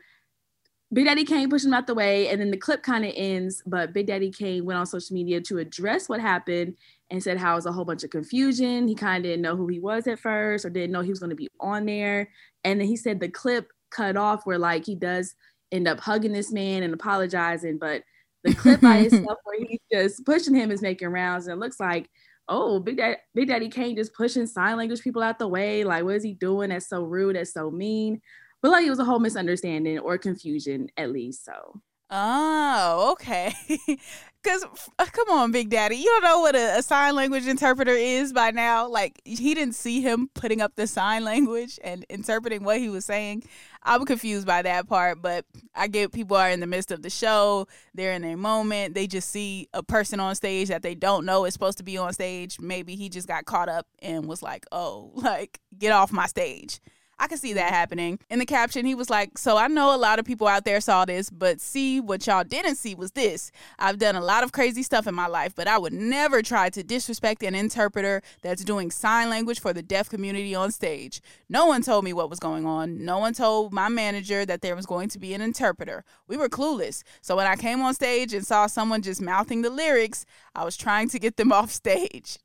Big 0.94 1.06
Daddy 1.06 1.26
Kane 1.26 1.50
pushed 1.50 1.66
him 1.66 1.74
out 1.74 1.88
the 1.88 1.96
way, 1.96 2.30
and 2.30 2.40
then 2.40 2.52
the 2.52 2.58
clip 2.58 2.84
kind 2.84 3.04
of 3.04 3.12
ends. 3.16 3.64
But 3.66 3.92
Big 3.92 4.06
Daddy 4.06 4.30
Kane 4.30 4.66
went 4.66 4.78
on 4.78 4.86
social 4.86 5.16
media 5.16 5.42
to 5.42 5.58
address 5.58 6.08
what 6.08 6.22
happened 6.22 6.76
and 7.10 7.24
said 7.24 7.40
how 7.40 7.54
it 7.54 7.56
was 7.56 7.66
a 7.66 7.72
whole 7.72 7.86
bunch 7.86 8.04
of 8.04 8.12
confusion. 8.12 8.88
He 8.88 8.94
kind 8.94 9.26
of 9.26 9.30
didn't 9.30 9.42
know 9.42 9.56
who 9.56 9.68
he 9.68 9.80
was 9.80 10.06
at 10.06 10.20
first, 10.20 10.64
or 10.64 10.70
didn't 10.70 10.92
know 10.92 11.02
he 11.02 11.10
was 11.10 11.20
going 11.20 11.32
to 11.32 11.36
be 11.36 11.50
on 11.60 11.88
there. 11.88 12.30
And 12.64 12.80
then 12.80 12.88
he 12.88 12.96
said 12.96 13.20
the 13.20 13.30
clip 13.30 13.72
cut 13.96 14.18
off 14.18 14.46
where 14.46 14.58
like 14.58 14.86
he 14.86 14.96
does 14.96 15.36
end 15.72 15.88
up 15.88 16.00
hugging 16.00 16.34
this 16.34 16.52
man 16.52 16.84
and 16.84 16.94
apologizing, 16.94 17.78
but 17.78 18.04
the 18.44 18.54
clip 18.56 18.82
by 18.82 18.98
itself 18.98 19.40
where 19.44 19.60
he's 19.68 19.80
just 19.92 20.26
pushing 20.26 20.56
him 20.56 20.72
is 20.72 20.82
making 20.82 21.10
rounds, 21.10 21.48
and 21.48 21.54
it 21.54 21.60
looks 21.60 21.80
like, 21.80 22.10
oh, 22.48 22.80
Big 22.80 22.98
Daddy, 22.98 23.18
Big 23.34 23.48
Daddy 23.48 23.70
Kane 23.70 23.96
just 23.96 24.14
pushing 24.14 24.46
sign 24.46 24.78
language 24.78 25.02
people 25.02 25.24
out 25.24 25.40
the 25.40 25.48
way. 25.48 25.84
Like, 25.84 26.04
what 26.04 26.16
is 26.16 26.24
he 26.24 26.34
doing? 26.34 26.70
That's 26.70 26.88
so 26.88 27.04
rude. 27.04 27.36
That's 27.36 27.54
so 27.54 27.72
mean. 27.72 28.22
But 28.62 28.72
like, 28.72 28.86
it 28.86 28.90
was 28.90 29.00
a 29.00 29.06
whole 29.06 29.20
misunderstanding 29.20 30.00
or 30.00 30.18
confusion, 30.18 30.90
at 30.98 31.12
least. 31.12 31.46
So. 31.46 31.82
Oh, 32.10 33.10
okay. 33.14 33.54
Cause 34.46 34.64
uh, 35.00 35.06
come 35.06 35.30
on, 35.32 35.52
Big 35.52 35.72
Daddy, 35.72 35.96
you 35.96 36.06
don't 36.06 36.24
know 36.24 36.40
what 36.42 36.56
a, 36.56 36.78
a, 36.78 36.84
sign 36.84 37.16
language 37.16 37.48
interpreter 37.48 37.94
is 37.94 38.32
by 38.32 38.52
now. 38.52 38.88
Like 38.88 39.20
he 39.26 39.56
didn't 39.56 39.74
see 39.74 40.02
him 40.02 40.30
putting 40.36 40.62
up 40.62 40.76
the 40.76 40.86
sign 40.86 41.24
language 41.24 41.80
and 41.84 42.06
interpreting 42.12 42.64
what 42.64 42.78
he 42.78 42.88
was 42.88 43.06
saying. 43.06 43.44
I'm 43.82 44.06
confused 44.06 44.46
by 44.46 44.62
that 44.62 44.88
part, 44.88 45.24
but 45.24 45.46
I 45.74 45.88
get 45.88 46.12
people 46.12 46.38
are 46.38 46.52
in 46.52 46.60
the 46.60 46.68
midst 46.68 46.92
of 46.92 47.02
the 47.02 47.10
show, 47.10 47.68
they're 47.96 48.14
in 48.14 48.24
a 48.24 48.36
moment, 48.36 48.94
they 48.94 49.08
just 49.08 49.32
see 49.32 49.68
a 49.74 49.82
person 49.82 50.20
on 50.20 50.36
stage 50.36 50.68
that 50.68 50.84
they 50.84 50.94
don't 50.94 51.26
know 51.26 51.46
is 51.46 51.54
supposed 51.54 51.80
to 51.80 51.84
be 51.84 51.98
on 51.98 52.14
stage. 52.14 52.60
Maybe 52.60 52.96
he 52.96 53.10
just 53.10 53.28
got 53.28 53.46
caught 53.46 53.68
up 53.68 53.88
and 54.00 54.28
was 54.28 54.44
like, 54.44 54.68
"Oh, 54.72 55.10
like 55.16 55.60
get 55.76 55.92
off 55.92 56.12
my 56.12 56.28
stage." 56.28 56.82
I 57.18 57.28
can 57.28 57.38
see 57.38 57.54
that 57.54 57.72
happening. 57.72 58.20
In 58.30 58.40
the 58.40 58.46
caption, 58.46 58.86
he 58.86 58.94
was 58.94 59.10
like, 59.10 59.38
So 59.38 59.58
I 59.58 59.68
know 59.68 59.96
a 59.96 59.98
lot 59.98 60.20
of 60.20 60.26
people 60.26 60.48
out 60.48 60.66
there 60.66 60.82
saw 60.82 61.06
this, 61.06 61.30
but 61.30 61.62
see, 61.62 62.02
what 62.02 62.28
y'all 62.28 62.44
didn't 62.44 62.76
see 62.76 62.94
was 62.94 63.12
this. 63.12 63.52
I've 63.80 64.00
done 64.00 64.16
a 64.16 64.22
lot 64.22 64.44
of 64.44 64.52
crazy 64.52 64.84
stuff 64.84 65.08
in 65.08 65.16
my 65.16 65.28
life, 65.28 65.56
but 65.56 65.68
I 65.68 65.78
would 65.78 65.94
never 65.94 66.42
try 66.42 66.70
to 66.70 66.84
disrespect 66.84 67.42
an 67.44 67.56
interpreter 67.56 68.22
that's 68.42 68.64
doing 68.64 68.92
sign 68.92 69.30
language 69.30 69.62
for 69.62 69.72
the 69.72 69.82
deaf 69.82 70.10
community 70.10 70.54
on 70.54 70.72
stage. 70.72 71.22
No 71.48 71.66
one 71.66 71.82
told 71.82 72.04
me 72.04 72.12
what 72.12 72.30
was 72.30 72.40
going 72.40 72.66
on. 72.66 73.06
No 73.06 73.20
one 73.20 73.34
told 73.34 73.72
my 73.72 73.88
manager 73.88 74.46
that 74.46 74.62
there 74.62 74.76
was 74.76 74.86
going 74.86 75.10
to 75.10 75.20
be 75.20 75.34
an 75.34 75.42
interpreter. 75.42 76.04
We 76.28 76.36
were 76.36 76.50
clueless. 76.50 77.04
So 77.22 77.38
when 77.38 77.48
I 77.48 77.56
came 77.56 77.82
on 77.82 77.94
stage 77.94 78.34
and 78.34 78.46
saw 78.46 78.68
someone 78.68 79.02
just 79.02 79.22
mouthing 79.22 79.62
the 79.62 79.70
lyrics, 79.70 80.26
I 80.54 80.66
was 80.66 80.76
trying 80.76 81.10
to 81.10 81.20
get 81.20 81.38
them 81.38 81.52
off 81.54 81.72
stage. 81.72 82.40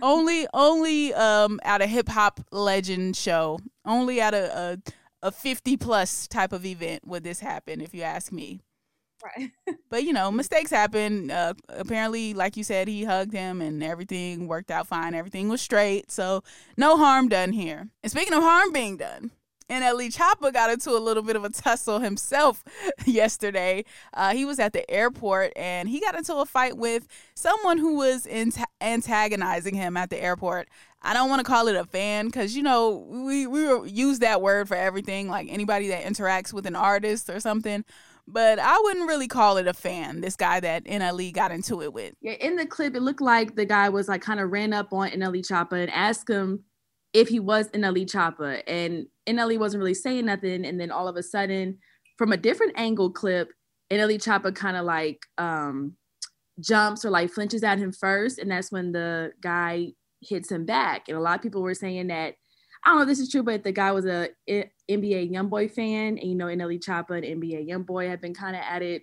Only 0.00 0.46
only 0.54 1.12
um 1.14 1.60
at 1.62 1.82
a 1.82 1.86
hip 1.86 2.08
hop 2.08 2.40
legend 2.50 3.16
show. 3.16 3.58
Only 3.84 4.20
at 4.20 4.34
a, 4.34 4.56
a 4.56 4.92
a 5.22 5.30
50 5.30 5.76
plus 5.76 6.26
type 6.26 6.52
of 6.52 6.66
event 6.66 7.06
would 7.06 7.22
this 7.22 7.40
happen 7.40 7.80
if 7.80 7.94
you 7.94 8.02
ask 8.02 8.32
me. 8.32 8.60
Right. 9.24 9.52
but 9.90 10.02
you 10.02 10.12
know, 10.12 10.32
mistakes 10.32 10.70
happen. 10.70 11.30
Uh, 11.30 11.54
apparently, 11.68 12.34
like 12.34 12.56
you 12.56 12.64
said, 12.64 12.88
he 12.88 13.04
hugged 13.04 13.32
him 13.32 13.60
and 13.60 13.82
everything 13.82 14.48
worked 14.48 14.70
out 14.70 14.88
fine. 14.88 15.14
Everything 15.14 15.48
was 15.48 15.60
straight. 15.60 16.10
So, 16.10 16.42
no 16.76 16.96
harm 16.96 17.28
done 17.28 17.52
here. 17.52 17.88
And 18.02 18.10
speaking 18.10 18.34
of 18.34 18.42
harm 18.42 18.72
being 18.72 18.96
done, 18.96 19.30
NLE 19.72 20.14
Choppa 20.14 20.52
got 20.52 20.70
into 20.70 20.90
a 20.90 21.00
little 21.00 21.22
bit 21.22 21.34
of 21.34 21.44
a 21.44 21.48
tussle 21.50 21.98
himself 21.98 22.62
yesterday. 23.06 23.84
Uh, 24.12 24.34
he 24.34 24.44
was 24.44 24.58
at 24.58 24.74
the 24.74 24.88
airport 24.90 25.52
and 25.56 25.88
he 25.88 25.98
got 26.00 26.14
into 26.14 26.36
a 26.36 26.44
fight 26.44 26.76
with 26.76 27.08
someone 27.34 27.78
who 27.78 27.96
was 27.96 28.28
antagonizing 28.80 29.74
him 29.74 29.96
at 29.96 30.10
the 30.10 30.22
airport. 30.22 30.68
I 31.00 31.14
don't 31.14 31.30
want 31.30 31.40
to 31.40 31.44
call 31.44 31.68
it 31.68 31.74
a 31.74 31.84
fan 31.84 32.26
because 32.26 32.54
you 32.54 32.62
know 32.62 33.06
we 33.08 33.46
we 33.46 33.90
use 33.90 34.20
that 34.20 34.40
word 34.40 34.68
for 34.68 34.76
everything, 34.76 35.28
like 35.28 35.48
anybody 35.50 35.88
that 35.88 36.04
interacts 36.04 36.52
with 36.52 36.66
an 36.66 36.76
artist 36.76 37.28
or 37.28 37.40
something. 37.40 37.84
But 38.28 38.60
I 38.60 38.78
wouldn't 38.84 39.08
really 39.08 39.26
call 39.26 39.56
it 39.56 39.66
a 39.66 39.74
fan. 39.74 40.20
This 40.20 40.36
guy 40.36 40.60
that 40.60 40.84
NLE 40.84 41.32
got 41.32 41.50
into 41.50 41.82
it 41.82 41.92
with. 41.92 42.14
Yeah, 42.20 42.34
in 42.34 42.54
the 42.54 42.66
clip, 42.66 42.94
it 42.94 43.02
looked 43.02 43.20
like 43.20 43.56
the 43.56 43.64
guy 43.64 43.88
was 43.88 44.08
like 44.08 44.22
kind 44.22 44.38
of 44.38 44.52
ran 44.52 44.72
up 44.72 44.92
on 44.92 45.10
NLE 45.10 45.40
Choppa 45.40 45.80
and 45.80 45.90
asked 45.90 46.30
him 46.30 46.62
if 47.12 47.28
he 47.28 47.40
was 47.40 47.68
NLE 47.68 48.06
Choppa, 48.06 48.62
and 48.66 49.06
NLE 49.26 49.58
wasn't 49.58 49.80
really 49.80 49.94
saying 49.94 50.26
nothing. 50.26 50.64
And 50.64 50.80
then 50.80 50.90
all 50.90 51.08
of 51.08 51.16
a 51.16 51.22
sudden, 51.22 51.78
from 52.16 52.32
a 52.32 52.36
different 52.36 52.72
angle 52.76 53.10
clip, 53.10 53.50
NLE 53.90 54.16
Choppa 54.16 54.54
kind 54.54 54.76
of 54.76 54.84
like 54.84 55.20
um, 55.38 55.96
jumps 56.60 57.04
or 57.04 57.10
like 57.10 57.30
flinches 57.30 57.62
at 57.62 57.78
him 57.78 57.92
first, 57.92 58.38
and 58.38 58.50
that's 58.50 58.72
when 58.72 58.92
the 58.92 59.32
guy 59.42 59.88
hits 60.20 60.50
him 60.50 60.64
back. 60.64 61.08
And 61.08 61.16
a 61.16 61.20
lot 61.20 61.36
of 61.36 61.42
people 61.42 61.62
were 61.62 61.74
saying 61.74 62.06
that 62.08 62.34
I 62.84 62.90
don't 62.90 62.96
know 62.96 63.02
if 63.02 63.08
this 63.08 63.20
is 63.20 63.30
true, 63.30 63.42
but 63.42 63.62
the 63.62 63.72
guy 63.72 63.92
was 63.92 64.06
a 64.06 64.30
NBA 64.48 65.32
YoungBoy 65.32 65.70
fan, 65.70 66.18
and 66.18 66.22
you 66.22 66.34
know 66.34 66.46
NLE 66.46 66.82
Choppa 66.82 67.16
and 67.16 67.42
NBA 67.42 67.68
YoungBoy 67.68 68.08
have 68.08 68.20
been 68.20 68.34
kind 68.34 68.56
of 68.56 68.62
at 68.62 68.82
it 68.82 69.02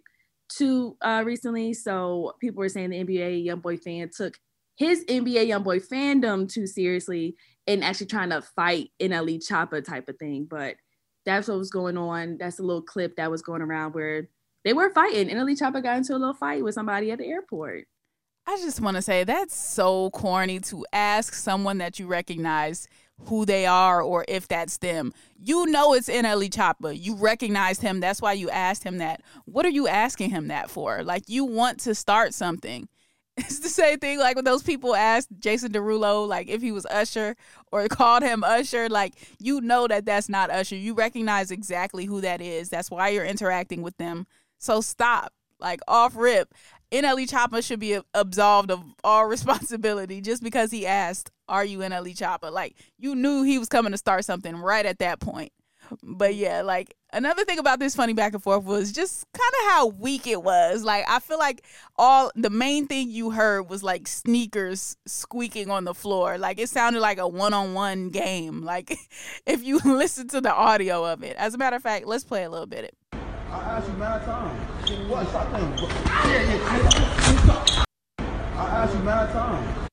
too 0.49 0.97
uh, 1.01 1.23
recently. 1.25 1.73
So 1.73 2.33
people 2.41 2.59
were 2.59 2.69
saying 2.69 2.89
the 2.89 3.03
NBA 3.03 3.45
YoungBoy 3.47 3.81
fan 3.81 4.09
took 4.15 4.37
his 4.79 5.03
NBA 5.05 5.50
YoungBoy 5.50 5.86
fandom 5.86 6.50
too 6.50 6.65
seriously 6.65 7.36
and 7.67 7.83
actually 7.83 8.05
trying 8.05 8.29
to 8.29 8.41
fight 8.41 8.91
NLE 9.01 9.45
Choppa 9.45 9.83
type 9.83 10.07
of 10.07 10.17
thing. 10.17 10.48
But 10.50 10.77
that's 11.25 11.50
what 11.50 11.57
was 11.57 11.69
going 11.69 11.98
on. 11.98 12.38
That's 12.38 12.59
a 12.59 12.63
little 12.63 12.81
clip 12.81 13.17
that 13.17 13.29
was 13.29 13.41
going 13.41 13.62
around 13.62 13.93
where 13.93 14.29
they 14.63 14.71
were 14.71 14.89
fighting. 14.89 15.27
NLE 15.27 15.59
Choppa 15.59 15.83
got 15.83 15.98
into 15.98 16.13
a 16.13 16.17
little 16.17 16.33
fight 16.33 16.63
with 16.63 16.75
somebody 16.75 17.12
at 17.12 17.17
the 17.17 17.25
airport. 17.25 17.88
I 18.48 18.55
just 18.55 18.79
want 18.79 18.95
to 18.95 19.01
say 19.01 19.25
that's 19.25 19.53
so 19.53 20.12
corny 20.12 20.62
to 20.62 20.86
ask 20.93 21.33
someone 21.33 21.79
that 21.79 22.00
you 22.00 22.07
recognize 22.07 22.88
who 23.25 23.45
they 23.45 23.65
are 23.65 24.01
or 24.01 24.24
if 24.29 24.48
that's 24.48 24.77
them. 24.77 25.13
You 25.38 25.65
know 25.65 25.93
it's 25.93 26.07
NLE 26.07 26.51
Choppa. 26.51 26.98
You 26.98 27.15
recognized 27.15 27.81
him. 27.81 28.00
That's 28.00 28.21
why 28.21 28.31
you 28.31 28.50
asked 28.50 28.86
him 28.86 29.00
that. 29.00 29.24
What 29.43 29.65
are 29.65 29.69
you 29.71 29.89
asking 29.89 30.29
him 30.29 30.48
that 30.48 30.69
for? 30.69 31.03
Like 31.03 31.24
you 31.27 31.43
want 31.43 31.81
to 31.81 31.93
start 31.93 32.33
something. 32.33 32.88
It's 33.39 33.60
the 33.60 33.69
same 33.69 34.00
thing 34.00 34.19
like 34.19 34.36
when 34.36 34.46
those 34.46 34.63
people 34.63 34.96
asked 34.96 35.29
Jason 35.39 35.72
Derulo 35.72 36.27
like 36.27 36.50
if 36.50 36.62
he 36.62 36.72
was 36.72 36.86
Usher 36.88 37.36
or 37.72 37.88
called 37.88 38.24
him 38.24 38.43
Usher. 38.43 38.89
Like 38.89 39.13
you 39.39 39.62
know 39.62 39.88
that 39.88 40.05
that's 40.05 40.29
not 40.29 40.50
Usher. 40.50 40.75
You 40.75 40.93
recognize 40.93 41.51
exactly 41.51 42.05
who 42.05 42.22
that 42.22 42.41
is. 42.41 42.69
That's 42.69 42.91
why 42.91 43.10
you're 43.10 43.25
interacting 43.25 43.81
with 43.81 43.98
them. 43.98 44.27
So 44.58 44.81
stop. 44.81 45.34
Like 45.60 45.81
off 45.88 46.15
rip. 46.15 46.53
NLE 46.91 47.29
Choppa 47.29 47.63
should 47.65 47.79
be 47.79 48.00
absolved 48.13 48.72
of 48.72 48.84
all 49.03 49.25
responsibility 49.27 50.22
just 50.22 50.41
because 50.41 50.72
he 50.72 50.86
asked, 50.86 51.31
"Are 51.48 51.65
you 51.65 51.79
NLE 51.79 52.17
Choppa?" 52.17 52.51
Like 52.51 52.75
you 52.98 53.15
knew 53.15 53.43
he 53.43 53.60
was 53.60 53.69
coming 53.69 53.91
to 53.91 53.98
start 53.98 54.25
something 54.25 54.55
right 54.55 54.86
at 54.86 55.00
that 55.00 55.19
point. 55.19 55.51
But 56.03 56.36
yeah, 56.36 56.62
like 56.62 56.96
another 57.13 57.45
thing 57.45 57.59
about 57.59 57.79
this 57.79 57.95
funny 57.95 58.13
back 58.13 58.33
and 58.33 58.43
forth 58.43 58.63
was 58.63 58.91
just 58.91 59.25
kind 59.33 59.51
of 59.61 59.71
how 59.71 59.87
weak 59.87 60.27
it 60.27 60.43
was. 60.43 60.83
Like 60.83 61.05
I 61.07 61.19
feel 61.19 61.39
like 61.39 61.63
all 61.97 62.31
the 62.35 62.49
main 62.49 62.87
thing 62.87 63.09
you 63.09 63.31
heard 63.31 63.69
was 63.69 63.83
like 63.83 64.07
sneakers 64.07 64.97
squeaking 65.05 65.69
on 65.69 65.85
the 65.85 65.93
floor. 65.93 66.37
Like 66.37 66.59
it 66.59 66.69
sounded 66.69 67.01
like 67.01 67.17
a 67.17 67.27
one-on-one 67.27 68.09
game. 68.09 68.61
Like 68.61 68.97
if 69.45 69.63
you 69.63 69.79
listen 69.85 70.27
to 70.29 70.41
the 70.41 70.53
audio 70.53 71.05
of 71.05 71.23
it. 71.23 71.35
As 71.37 71.53
a 71.53 71.57
matter 71.57 71.75
of 71.75 71.83
fact, 71.83 72.05
let's 72.05 72.23
play 72.23 72.43
a 72.43 72.49
little 72.49 72.67
bit. 72.67 72.95
I 73.13 73.17
asked 73.47 73.87
you 73.87 73.93
mad 73.95 74.23
times. 74.25 75.09
What? 75.09 75.27
Stop 75.29 75.49
playing. 75.49 75.77
Yeah, 75.77 76.53
yeah. 76.55 77.85
I 78.55 78.83
asked 78.83 78.93
you 78.93 79.03
times. 79.03 79.89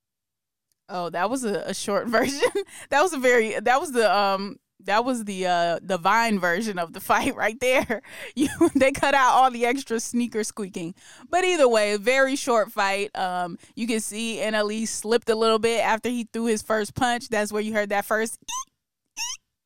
Oh, 0.89 1.11
that 1.11 1.31
was 1.31 1.45
a, 1.45 1.63
a 1.67 1.75
short 1.75 2.07
version. 2.09 2.49
that 2.91 3.03
was 3.03 3.13
a 3.13 3.19
very 3.19 3.59
that 3.61 3.81
was 3.81 3.93
the 3.93 4.15
um 4.15 4.57
that 4.85 5.05
was 5.05 5.25
the 5.25 5.47
uh 5.47 5.79
the 5.83 5.99
Vine 5.99 6.39
version 6.39 6.79
of 6.79 6.93
the 6.93 7.01
fight 7.01 7.35
right 7.37 7.59
there. 7.61 8.03
You 8.35 8.49
they 8.75 8.93
cut 8.93 9.15
out 9.15 9.33
all 9.33 9.51
the 9.51 9.65
extra 9.65 10.01
sneaker 10.01 10.45
squeaking. 10.45 10.95
But 11.31 11.45
either 11.45 11.69
way, 11.69 11.97
very 11.97 12.37
short 12.37 12.71
fight. 12.73 13.17
Um 13.17 13.59
you 13.75 13.87
can 13.87 14.01
see 14.01 14.39
NLE 14.39 14.87
slipped 14.87 15.31
a 15.31 15.35
little 15.35 15.59
bit 15.59 15.83
after 15.83 16.09
he 16.09 16.29
threw 16.33 16.47
his 16.47 16.63
first 16.63 16.95
punch. 16.95 17.29
That's 17.29 17.53
where 17.53 17.63
you 17.63 17.73
heard 17.73 17.91
that 17.91 18.05
first 18.05 18.39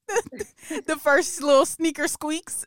the 0.87 0.97
first 0.97 1.43
little 1.43 1.67
sneaker 1.67 2.09
squeaks. 2.09 2.65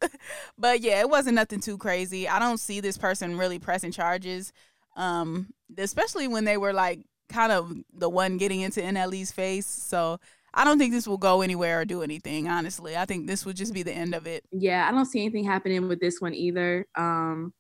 But 0.58 0.82
yeah, 0.82 1.02
it 1.02 1.10
wasn't 1.10 1.36
nothing 1.36 1.60
too 1.60 1.78
crazy. 1.78 2.28
I 2.28 2.40
don't 2.40 2.60
see 2.60 2.80
this 2.80 2.98
person 2.98 3.38
really 3.38 3.60
pressing 3.60 3.92
charges. 3.92 4.52
Um 4.96 5.48
especially 5.78 6.28
when 6.28 6.44
they 6.46 6.58
were 6.58 6.74
like 6.74 7.06
kind 7.30 7.52
of 7.52 7.74
the 7.94 8.10
one 8.10 8.38
getting 8.38 8.62
into 8.62 8.82
NLE's 8.82 9.32
face. 9.32 9.66
So 9.66 10.20
I 10.54 10.64
don't 10.64 10.78
think 10.78 10.94
this 10.94 11.08
will 11.08 11.18
go 11.18 11.42
anywhere 11.42 11.82
or 11.82 11.86
do 11.86 12.04
anything, 12.04 12.48
honestly. 12.48 12.96
I 12.96 13.06
think 13.06 13.28
this 13.28 13.46
would 13.46 13.56
just 13.56 13.74
be 13.74 13.84
the 13.84 13.94
end 13.94 14.14
of 14.14 14.28
it. 14.28 14.44
Yeah, 14.52 14.88
I 14.88 14.92
don't 14.92 15.06
see 15.06 15.22
anything 15.22 15.46
happening 15.46 15.88
with 15.88 16.00
this 16.00 16.22
one 16.22 16.34
either. 16.34 16.86
Um, 16.96 17.54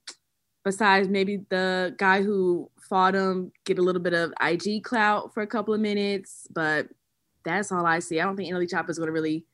besides 0.64 1.08
maybe 1.10 1.42
the 1.50 1.96
guy 1.98 2.22
who 2.22 2.70
fought 2.90 3.16
him 3.16 3.52
get 3.66 3.80
a 3.80 3.82
little 3.82 4.02
bit 4.02 4.14
of 4.14 4.34
IG 4.42 4.84
clout 4.84 5.34
for 5.34 5.42
a 5.42 5.48
couple 5.48 5.74
of 5.74 5.82
minutes, 5.82 6.48
but 6.54 6.88
that's 7.44 7.72
all 7.72 7.86
I 7.86 8.00
see. 8.00 8.20
I 8.20 8.26
don't 8.26 8.36
think 8.36 8.54
NLE 8.54 8.70
Choppa 8.70 8.90
is 8.90 8.98
going 8.98 9.08
to 9.08 9.14
really 9.14 9.46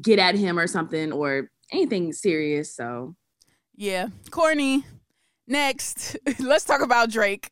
get 0.00 0.18
at 0.18 0.34
him 0.34 0.58
or 0.58 0.66
something 0.66 1.12
or 1.12 1.50
anything 1.72 2.12
serious. 2.12 2.74
So, 2.74 3.14
yeah, 3.76 4.08
corny. 4.30 4.84
Next, 5.46 6.16
let's 6.40 6.64
talk 6.64 6.80
about 6.80 7.10
Drake. 7.10 7.50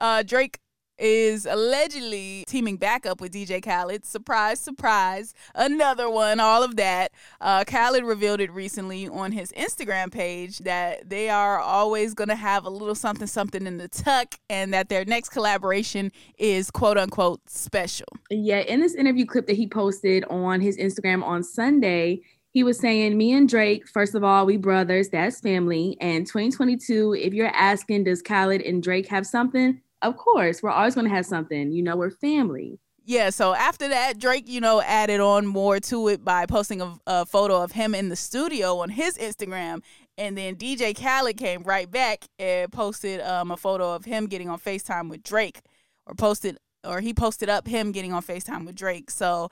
Uh, 0.00 0.22
Drake 0.22 0.58
is 0.98 1.46
allegedly 1.46 2.44
teaming 2.46 2.76
back 2.76 3.06
up 3.06 3.20
with 3.20 3.32
DJ 3.32 3.62
Khaled. 3.62 4.04
Surprise, 4.04 4.60
surprise. 4.60 5.34
Another 5.54 6.10
one, 6.10 6.40
all 6.40 6.62
of 6.62 6.76
that. 6.76 7.12
Uh, 7.40 7.64
Khaled 7.64 8.04
revealed 8.04 8.40
it 8.40 8.50
recently 8.50 9.08
on 9.08 9.32
his 9.32 9.52
Instagram 9.52 10.10
page 10.10 10.58
that 10.58 11.08
they 11.08 11.28
are 11.28 11.58
always 11.58 12.14
going 12.14 12.28
to 12.28 12.36
have 12.36 12.64
a 12.64 12.70
little 12.70 12.94
something, 12.94 13.26
something 13.26 13.66
in 13.66 13.78
the 13.78 13.88
tuck, 13.88 14.34
and 14.50 14.72
that 14.74 14.88
their 14.88 15.04
next 15.04 15.30
collaboration 15.30 16.12
is 16.38 16.70
quote 16.70 16.98
unquote 16.98 17.48
special. 17.48 18.06
Yeah, 18.30 18.60
in 18.60 18.80
this 18.80 18.94
interview 18.94 19.26
clip 19.26 19.46
that 19.46 19.56
he 19.56 19.66
posted 19.66 20.24
on 20.24 20.60
his 20.60 20.76
Instagram 20.76 21.22
on 21.22 21.42
Sunday, 21.42 22.22
he 22.50 22.64
was 22.64 22.78
saying, 22.78 23.16
Me 23.16 23.32
and 23.32 23.48
Drake, 23.48 23.86
first 23.88 24.14
of 24.14 24.24
all, 24.24 24.46
we 24.46 24.56
brothers, 24.56 25.10
that's 25.10 25.40
family. 25.40 25.96
And 26.00 26.26
2022, 26.26 27.14
if 27.14 27.34
you're 27.34 27.46
asking, 27.48 28.04
does 28.04 28.22
Khaled 28.22 28.62
and 28.62 28.82
Drake 28.82 29.06
have 29.08 29.26
something? 29.26 29.80
Of 30.02 30.16
course, 30.16 30.62
we're 30.62 30.70
always 30.70 30.94
going 30.94 31.08
to 31.08 31.14
have 31.14 31.26
something. 31.26 31.72
You 31.72 31.82
know, 31.82 31.96
we're 31.96 32.10
family. 32.10 32.78
Yeah, 33.04 33.30
so 33.30 33.54
after 33.54 33.88
that, 33.88 34.18
Drake, 34.18 34.44
you 34.46 34.60
know, 34.60 34.82
added 34.82 35.18
on 35.18 35.46
more 35.46 35.80
to 35.80 36.08
it 36.08 36.22
by 36.22 36.44
posting 36.44 36.82
a, 36.82 36.94
a, 37.06 37.24
photo 37.24 37.62
of 37.62 37.72
him 37.72 37.94
in 37.94 38.10
the 38.10 38.16
studio 38.16 38.80
on 38.80 38.90
his 38.90 39.16
Instagram. 39.16 39.80
And 40.18 40.36
then 40.36 40.56
DJ 40.56 40.94
Khaled 40.94 41.38
came 41.38 41.62
right 41.62 41.90
back 41.90 42.26
and 42.38 42.70
posted 42.70 43.22
um, 43.22 43.50
a 43.50 43.56
photo 43.56 43.94
of 43.94 44.04
him 44.04 44.26
getting 44.26 44.50
on 44.50 44.58
FaceTime 44.58 45.08
with 45.08 45.22
Drake, 45.22 45.60
or 46.04 46.14
posted, 46.14 46.58
or 46.84 47.00
he 47.00 47.14
posted 47.14 47.48
up 47.48 47.66
him 47.66 47.92
getting 47.92 48.12
on 48.12 48.22
FaceTime 48.22 48.66
with 48.66 48.74
Drake. 48.74 49.10
So 49.10 49.48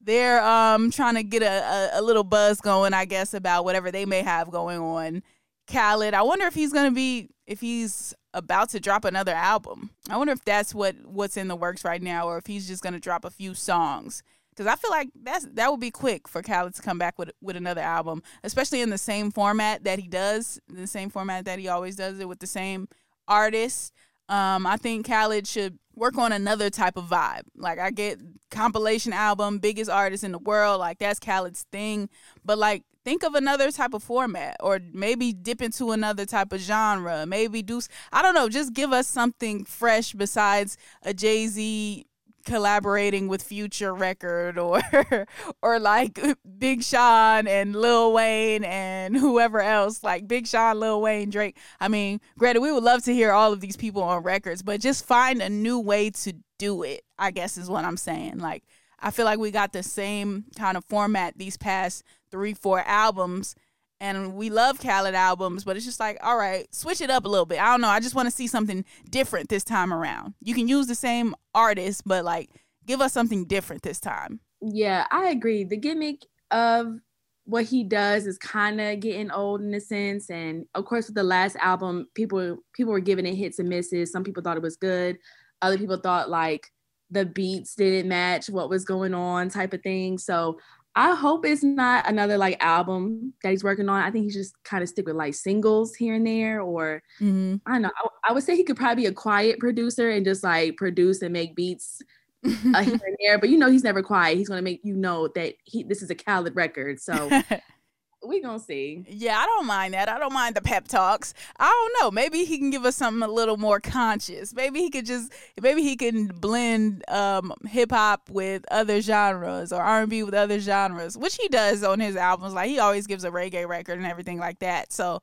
they're 0.00 0.40
um 0.44 0.92
trying 0.92 1.14
to 1.14 1.24
get 1.24 1.42
a, 1.42 1.90
a, 1.96 2.00
a 2.00 2.02
little 2.02 2.24
buzz 2.24 2.60
going, 2.60 2.94
I 2.94 3.04
guess, 3.04 3.34
about 3.34 3.64
whatever 3.64 3.90
they 3.90 4.06
may 4.06 4.22
have 4.22 4.50
going 4.52 4.78
on. 4.78 5.24
Khaled, 5.66 6.14
I 6.14 6.22
wonder 6.22 6.46
if 6.46 6.54
he's 6.54 6.72
gonna 6.72 6.92
be 6.92 7.30
if 7.48 7.60
he's 7.60 8.14
about 8.34 8.70
to 8.70 8.80
drop 8.80 9.04
another 9.04 9.32
album. 9.32 9.90
I 10.08 10.16
wonder 10.16 10.32
if 10.32 10.44
that's 10.44 10.74
what 10.74 10.96
what's 11.04 11.36
in 11.36 11.48
the 11.48 11.56
works 11.56 11.84
right 11.84 12.02
now, 12.02 12.26
or 12.26 12.38
if 12.38 12.46
he's 12.46 12.66
just 12.66 12.82
gonna 12.82 13.00
drop 13.00 13.24
a 13.24 13.30
few 13.30 13.54
songs. 13.54 14.22
Because 14.50 14.66
I 14.66 14.76
feel 14.76 14.90
like 14.90 15.08
that's 15.14 15.46
that 15.54 15.70
would 15.70 15.80
be 15.80 15.90
quick 15.90 16.28
for 16.28 16.42
Khaled 16.42 16.74
to 16.74 16.82
come 16.82 16.98
back 16.98 17.18
with 17.18 17.30
with 17.40 17.56
another 17.56 17.80
album, 17.80 18.22
especially 18.44 18.80
in 18.80 18.90
the 18.90 18.98
same 18.98 19.30
format 19.30 19.84
that 19.84 19.98
he 19.98 20.08
does, 20.08 20.60
the 20.68 20.86
same 20.86 21.10
format 21.10 21.44
that 21.46 21.58
he 21.58 21.68
always 21.68 21.96
does 21.96 22.18
it 22.18 22.28
with 22.28 22.40
the 22.40 22.46
same 22.46 22.88
artists. 23.26 23.92
Um, 24.28 24.66
I 24.66 24.76
think 24.76 25.06
Khaled 25.06 25.46
should 25.46 25.78
work 25.94 26.18
on 26.18 26.32
another 26.32 26.70
type 26.70 26.96
of 26.96 27.04
vibe. 27.04 27.42
Like 27.56 27.78
I 27.78 27.90
get 27.90 28.18
compilation 28.50 29.12
album, 29.12 29.58
biggest 29.58 29.90
artist 29.90 30.24
in 30.24 30.32
the 30.32 30.38
world, 30.38 30.80
like 30.80 30.98
that's 30.98 31.20
Khaled's 31.20 31.64
thing. 31.72 32.08
But 32.44 32.58
like 32.58 32.84
think 33.04 33.22
of 33.24 33.34
another 33.34 33.70
type 33.70 33.94
of 33.94 34.02
format 34.02 34.56
or 34.60 34.80
maybe 34.92 35.32
dip 35.32 35.60
into 35.60 35.92
another 35.92 36.24
type 36.24 36.52
of 36.52 36.60
genre. 36.60 37.26
Maybe 37.26 37.62
do 37.62 37.80
I 38.12 38.22
don't 38.22 38.34
know, 38.34 38.48
just 38.48 38.72
give 38.72 38.92
us 38.92 39.06
something 39.06 39.64
fresh 39.64 40.12
besides 40.12 40.76
a 41.02 41.12
Jay-Z 41.12 42.06
collaborating 42.44 43.28
with 43.28 43.42
Future 43.42 43.94
Record 43.94 44.58
or 44.58 44.80
or 45.62 45.78
like 45.78 46.20
Big 46.58 46.82
Sean 46.82 47.46
and 47.46 47.74
Lil 47.74 48.12
Wayne 48.12 48.64
and 48.64 49.16
whoever 49.16 49.60
else 49.60 50.02
like 50.02 50.28
Big 50.28 50.46
Sean, 50.46 50.80
Lil 50.80 51.00
Wayne, 51.00 51.30
Drake. 51.30 51.56
I 51.80 51.88
mean, 51.88 52.20
Greta, 52.38 52.60
we 52.60 52.72
would 52.72 52.84
love 52.84 53.02
to 53.04 53.14
hear 53.14 53.32
all 53.32 53.52
of 53.52 53.60
these 53.60 53.76
people 53.76 54.02
on 54.02 54.22
records, 54.22 54.62
but 54.62 54.80
just 54.80 55.06
find 55.06 55.40
a 55.40 55.48
new 55.48 55.78
way 55.78 56.10
to 56.10 56.34
do 56.58 56.82
it. 56.82 57.02
I 57.18 57.30
guess 57.30 57.56
is 57.56 57.70
what 57.70 57.84
I'm 57.84 57.96
saying. 57.96 58.38
Like 58.38 58.64
I 58.98 59.10
feel 59.10 59.24
like 59.24 59.38
we 59.38 59.50
got 59.50 59.72
the 59.72 59.82
same 59.82 60.44
kind 60.56 60.76
of 60.76 60.84
format 60.84 61.36
these 61.36 61.56
past 61.56 62.04
3 62.30 62.54
4 62.54 62.80
albums 62.86 63.54
and 64.02 64.34
we 64.34 64.50
love 64.50 64.80
Khaled 64.80 65.14
albums, 65.14 65.62
but 65.62 65.76
it's 65.76 65.86
just 65.86 66.00
like, 66.00 66.18
all 66.22 66.36
right, 66.36 66.66
switch 66.74 67.00
it 67.00 67.08
up 67.08 67.24
a 67.24 67.28
little 67.28 67.46
bit. 67.46 67.62
I 67.62 67.66
don't 67.66 67.80
know. 67.80 67.88
I 67.88 68.00
just 68.00 68.16
want 68.16 68.26
to 68.26 68.34
see 68.34 68.48
something 68.48 68.84
different 69.08 69.48
this 69.48 69.62
time 69.62 69.94
around. 69.94 70.34
You 70.42 70.54
can 70.54 70.66
use 70.66 70.88
the 70.88 70.96
same 70.96 71.36
artist, 71.54 72.02
but 72.04 72.24
like, 72.24 72.50
give 72.84 73.00
us 73.00 73.12
something 73.12 73.44
different 73.44 73.84
this 73.84 74.00
time. 74.00 74.40
Yeah, 74.60 75.06
I 75.12 75.28
agree. 75.28 75.62
The 75.62 75.76
gimmick 75.76 76.26
of 76.50 76.98
what 77.44 77.64
he 77.64 77.84
does 77.84 78.26
is 78.26 78.38
kind 78.38 78.80
of 78.80 78.98
getting 78.98 79.30
old 79.30 79.60
in 79.60 79.72
a 79.72 79.80
sense, 79.80 80.30
and 80.30 80.66
of 80.74 80.84
course, 80.84 81.06
with 81.06 81.14
the 81.14 81.22
last 81.22 81.54
album, 81.56 82.08
people 82.14 82.58
people 82.74 82.92
were 82.92 83.00
giving 83.00 83.26
it 83.26 83.36
hits 83.36 83.60
and 83.60 83.68
misses. 83.68 84.10
Some 84.10 84.24
people 84.24 84.42
thought 84.42 84.56
it 84.56 84.62
was 84.62 84.76
good. 84.76 85.16
Other 85.60 85.78
people 85.78 85.96
thought 85.96 86.28
like 86.28 86.72
the 87.10 87.24
beats 87.24 87.76
didn't 87.76 88.08
match 88.08 88.48
what 88.48 88.68
was 88.68 88.84
going 88.84 89.14
on, 89.14 89.48
type 89.48 89.72
of 89.72 89.82
thing. 89.82 90.18
So 90.18 90.58
I 90.94 91.14
hope 91.14 91.46
it's 91.46 91.62
not 91.62 92.08
another 92.08 92.36
like 92.36 92.62
album 92.62 93.32
that 93.42 93.50
he's 93.50 93.64
working 93.64 93.88
on. 93.88 94.02
I 94.02 94.10
think 94.10 94.26
he 94.26 94.30
just 94.30 94.62
kind 94.62 94.82
of 94.82 94.88
stick 94.88 95.06
with 95.06 95.16
like 95.16 95.34
singles 95.34 95.94
here 95.94 96.14
and 96.14 96.26
there, 96.26 96.60
or 96.60 97.02
mm-hmm. 97.20 97.56
I 97.66 97.72
don't 97.72 97.82
know. 97.82 97.90
I, 97.96 98.30
I, 98.30 98.32
would 98.32 98.42
say 98.42 98.56
he 98.56 98.64
could 98.64 98.76
probably 98.76 99.04
be 99.04 99.06
a 99.06 99.12
quiet 99.12 99.58
producer 99.58 100.10
and 100.10 100.24
just 100.24 100.44
like 100.44 100.76
produce 100.76 101.22
and 101.22 101.32
make 101.32 101.56
beats 101.56 102.02
uh, 102.44 102.50
here 102.82 102.92
and 102.92 103.16
there. 103.20 103.38
But 103.38 103.48
you 103.48 103.56
know, 103.56 103.70
he's 103.70 103.84
never 103.84 104.02
quiet. 104.02 104.36
He's 104.36 104.48
gonna 104.48 104.60
make 104.60 104.80
you 104.84 104.94
know 104.94 105.28
that 105.28 105.54
he 105.64 105.82
this 105.82 106.02
is 106.02 106.10
a 106.10 106.14
Khaled 106.14 106.54
record. 106.54 107.00
So 107.00 107.30
we 108.24 108.40
gonna 108.40 108.60
see. 108.60 109.04
Yeah, 109.08 109.38
I 109.38 109.46
don't 109.46 109.66
mind 109.66 109.94
that. 109.94 110.08
I 110.08 110.18
don't 110.18 110.32
mind 110.32 110.54
the 110.54 110.60
pep 110.60 110.88
talks. 110.88 111.34
I 111.58 111.66
don't 111.66 112.04
know. 112.04 112.10
Maybe 112.10 112.44
he 112.44 112.58
can 112.58 112.70
give 112.70 112.84
us 112.84 112.96
something 112.96 113.22
a 113.22 113.32
little 113.32 113.56
more 113.56 113.80
conscious. 113.80 114.54
Maybe 114.54 114.80
he 114.80 114.90
could 114.90 115.06
just 115.06 115.32
maybe 115.60 115.82
he 115.82 115.96
can 115.96 116.26
blend 116.28 117.04
um, 117.08 117.52
hip 117.66 117.90
hop 117.90 118.30
with 118.30 118.64
other 118.70 119.00
genres 119.00 119.72
or 119.72 119.82
R 119.82 120.02
and 120.02 120.10
B 120.10 120.22
with 120.22 120.34
other 120.34 120.60
genres, 120.60 121.16
which 121.16 121.36
he 121.36 121.48
does 121.48 121.82
on 121.82 122.00
his 122.00 122.16
albums. 122.16 122.54
Like 122.54 122.70
he 122.70 122.78
always 122.78 123.06
gives 123.06 123.24
a 123.24 123.30
reggae 123.30 123.66
record 123.68 123.98
and 123.98 124.06
everything 124.06 124.38
like 124.38 124.60
that. 124.60 124.92
So 124.92 125.22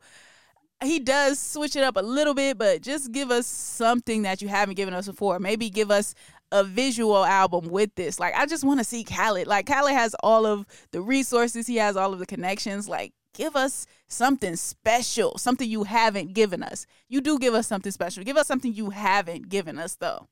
he 0.84 1.00
does 1.00 1.40
switch 1.40 1.76
it 1.76 1.84
up 1.84 1.98
a 1.98 2.02
little 2.02 2.34
bit, 2.34 2.58
but 2.58 2.82
just 2.82 3.12
give 3.12 3.32
us 3.32 3.46
something 3.48 4.22
that 4.22 4.42
you 4.42 4.48
haven't 4.48 4.76
given 4.76 4.94
us 4.94 5.08
before. 5.08 5.40
Maybe 5.40 5.70
give 5.70 5.92
us 5.92 6.16
a 6.52 6.64
visual 6.64 7.26
album 7.26 7.70
with 7.70 7.94
this. 7.96 8.20
Like 8.20 8.36
I 8.36 8.46
just 8.46 8.64
want 8.64 8.80
to 8.80 8.84
see 8.84 9.04
Khaled. 9.04 9.48
Like 9.48 9.66
Khaled 9.66 9.94
has 9.94 10.16
all 10.22 10.46
of 10.46 10.66
the 10.92 11.02
resources, 11.02 11.68
he 11.68 11.78
has 11.78 11.96
all 11.96 12.14
of 12.14 12.20
the 12.20 12.26
connections. 12.26 12.90
Like 12.90 13.14
give 13.34 13.56
us 13.56 13.86
something 14.08 14.56
special, 14.56 15.38
something 15.38 15.70
you 15.70 15.84
haven't 15.84 16.34
given 16.34 16.64
us. 16.64 16.86
You 17.08 17.22
do 17.22 17.40
give 17.40 17.54
us 17.54 17.68
something 17.68 17.92
special. 17.92 18.24
Give 18.24 18.38
us 18.38 18.48
something 18.48 18.74
you 18.74 18.90
haven't 18.90 19.50
given 19.50 19.78
us 19.78 19.96
though. 19.96 20.28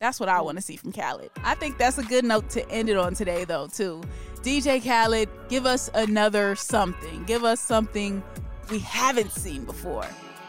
That's 0.00 0.18
what 0.18 0.28
I 0.28 0.38
mm. 0.38 0.44
want 0.46 0.58
to 0.58 0.62
see 0.62 0.76
from 0.76 0.92
Khaled. 0.92 1.30
I 1.44 1.54
think 1.54 1.78
that's 1.78 1.96
a 1.96 2.02
good 2.02 2.24
note 2.24 2.50
to 2.50 2.68
end 2.70 2.88
it 2.88 2.96
on 2.96 3.14
today 3.14 3.44
though, 3.44 3.68
too. 3.68 4.02
DJ 4.42 4.82
Khaled, 4.82 5.28
give 5.48 5.64
us 5.64 5.88
another 5.94 6.56
something. 6.56 7.22
Give 7.24 7.44
us 7.44 7.60
something 7.60 8.22
we 8.68 8.80
haven't 8.80 9.30
seen 9.30 9.64
before 9.64 10.06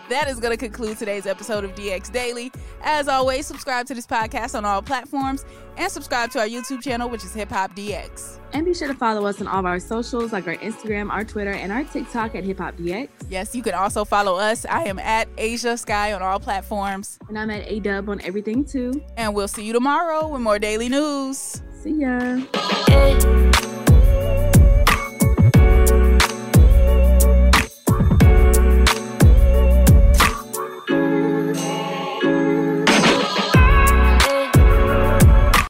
that 0.10 0.28
is 0.28 0.40
going 0.40 0.52
to 0.52 0.58
conclude 0.58 0.98
today's 0.98 1.26
episode 1.26 1.64
of 1.64 1.74
DX 1.76 2.12
Daily. 2.12 2.52
As 2.82 3.08
always, 3.08 3.46
subscribe 3.46 3.86
to 3.88 3.94
this 3.94 4.08
podcast 4.08 4.56
on 4.56 4.66
all 4.66 4.82
platforms 4.82 5.46
and 5.78 5.92
subscribe 5.92 6.32
to 6.32 6.40
our 6.40 6.48
YouTube 6.48 6.82
channel, 6.82 7.10
which 7.10 7.24
is 7.24 7.34
Hip 7.34 7.50
Hop 7.50 7.76
DX. 7.76 8.40
And 8.54 8.66
be 8.66 8.74
sure 8.74 8.88
to 8.88 8.94
follow 8.94 9.26
us 9.26 9.42
on 9.42 9.48
all 9.48 9.60
of 9.60 9.66
our 9.66 9.80
socials, 9.80 10.32
like 10.32 10.48
our 10.48 10.56
Instagram, 10.58 11.12
our 11.12 11.24
Twitter, 11.24 11.52
and 11.52 11.72
our 11.72 11.84
TikTok 11.84 12.36
at 12.36 12.44
Hip 12.44 12.60
Hop 12.60 12.76
DX. 12.78 13.10
Yes, 13.30 13.56
you 13.56 13.64
can 13.64 13.74
also 13.74 14.06
follow 14.06 14.36
us. 14.36 14.66
I 14.66 14.84
am 14.84 15.00
at 15.00 15.28
Asia 15.38 15.78
Sky 15.78 16.14
on 16.14 16.22
all 16.22 16.40
platforms. 16.40 17.18
And 17.30 17.40
I'm 17.40 17.50
at 17.50 17.68
ADub 17.68 18.10
on 18.10 18.22
everything 18.22 18.64
too. 18.64 19.04
And 19.18 19.34
we'll 19.34 19.48
see 19.48 19.66
you 19.66 19.74
tomorrow 19.74 20.28
with 20.28 20.42
more 20.42 20.60
daily 20.60 20.90
news. 20.90 21.62
See 21.82 22.02
ya. 22.02 23.63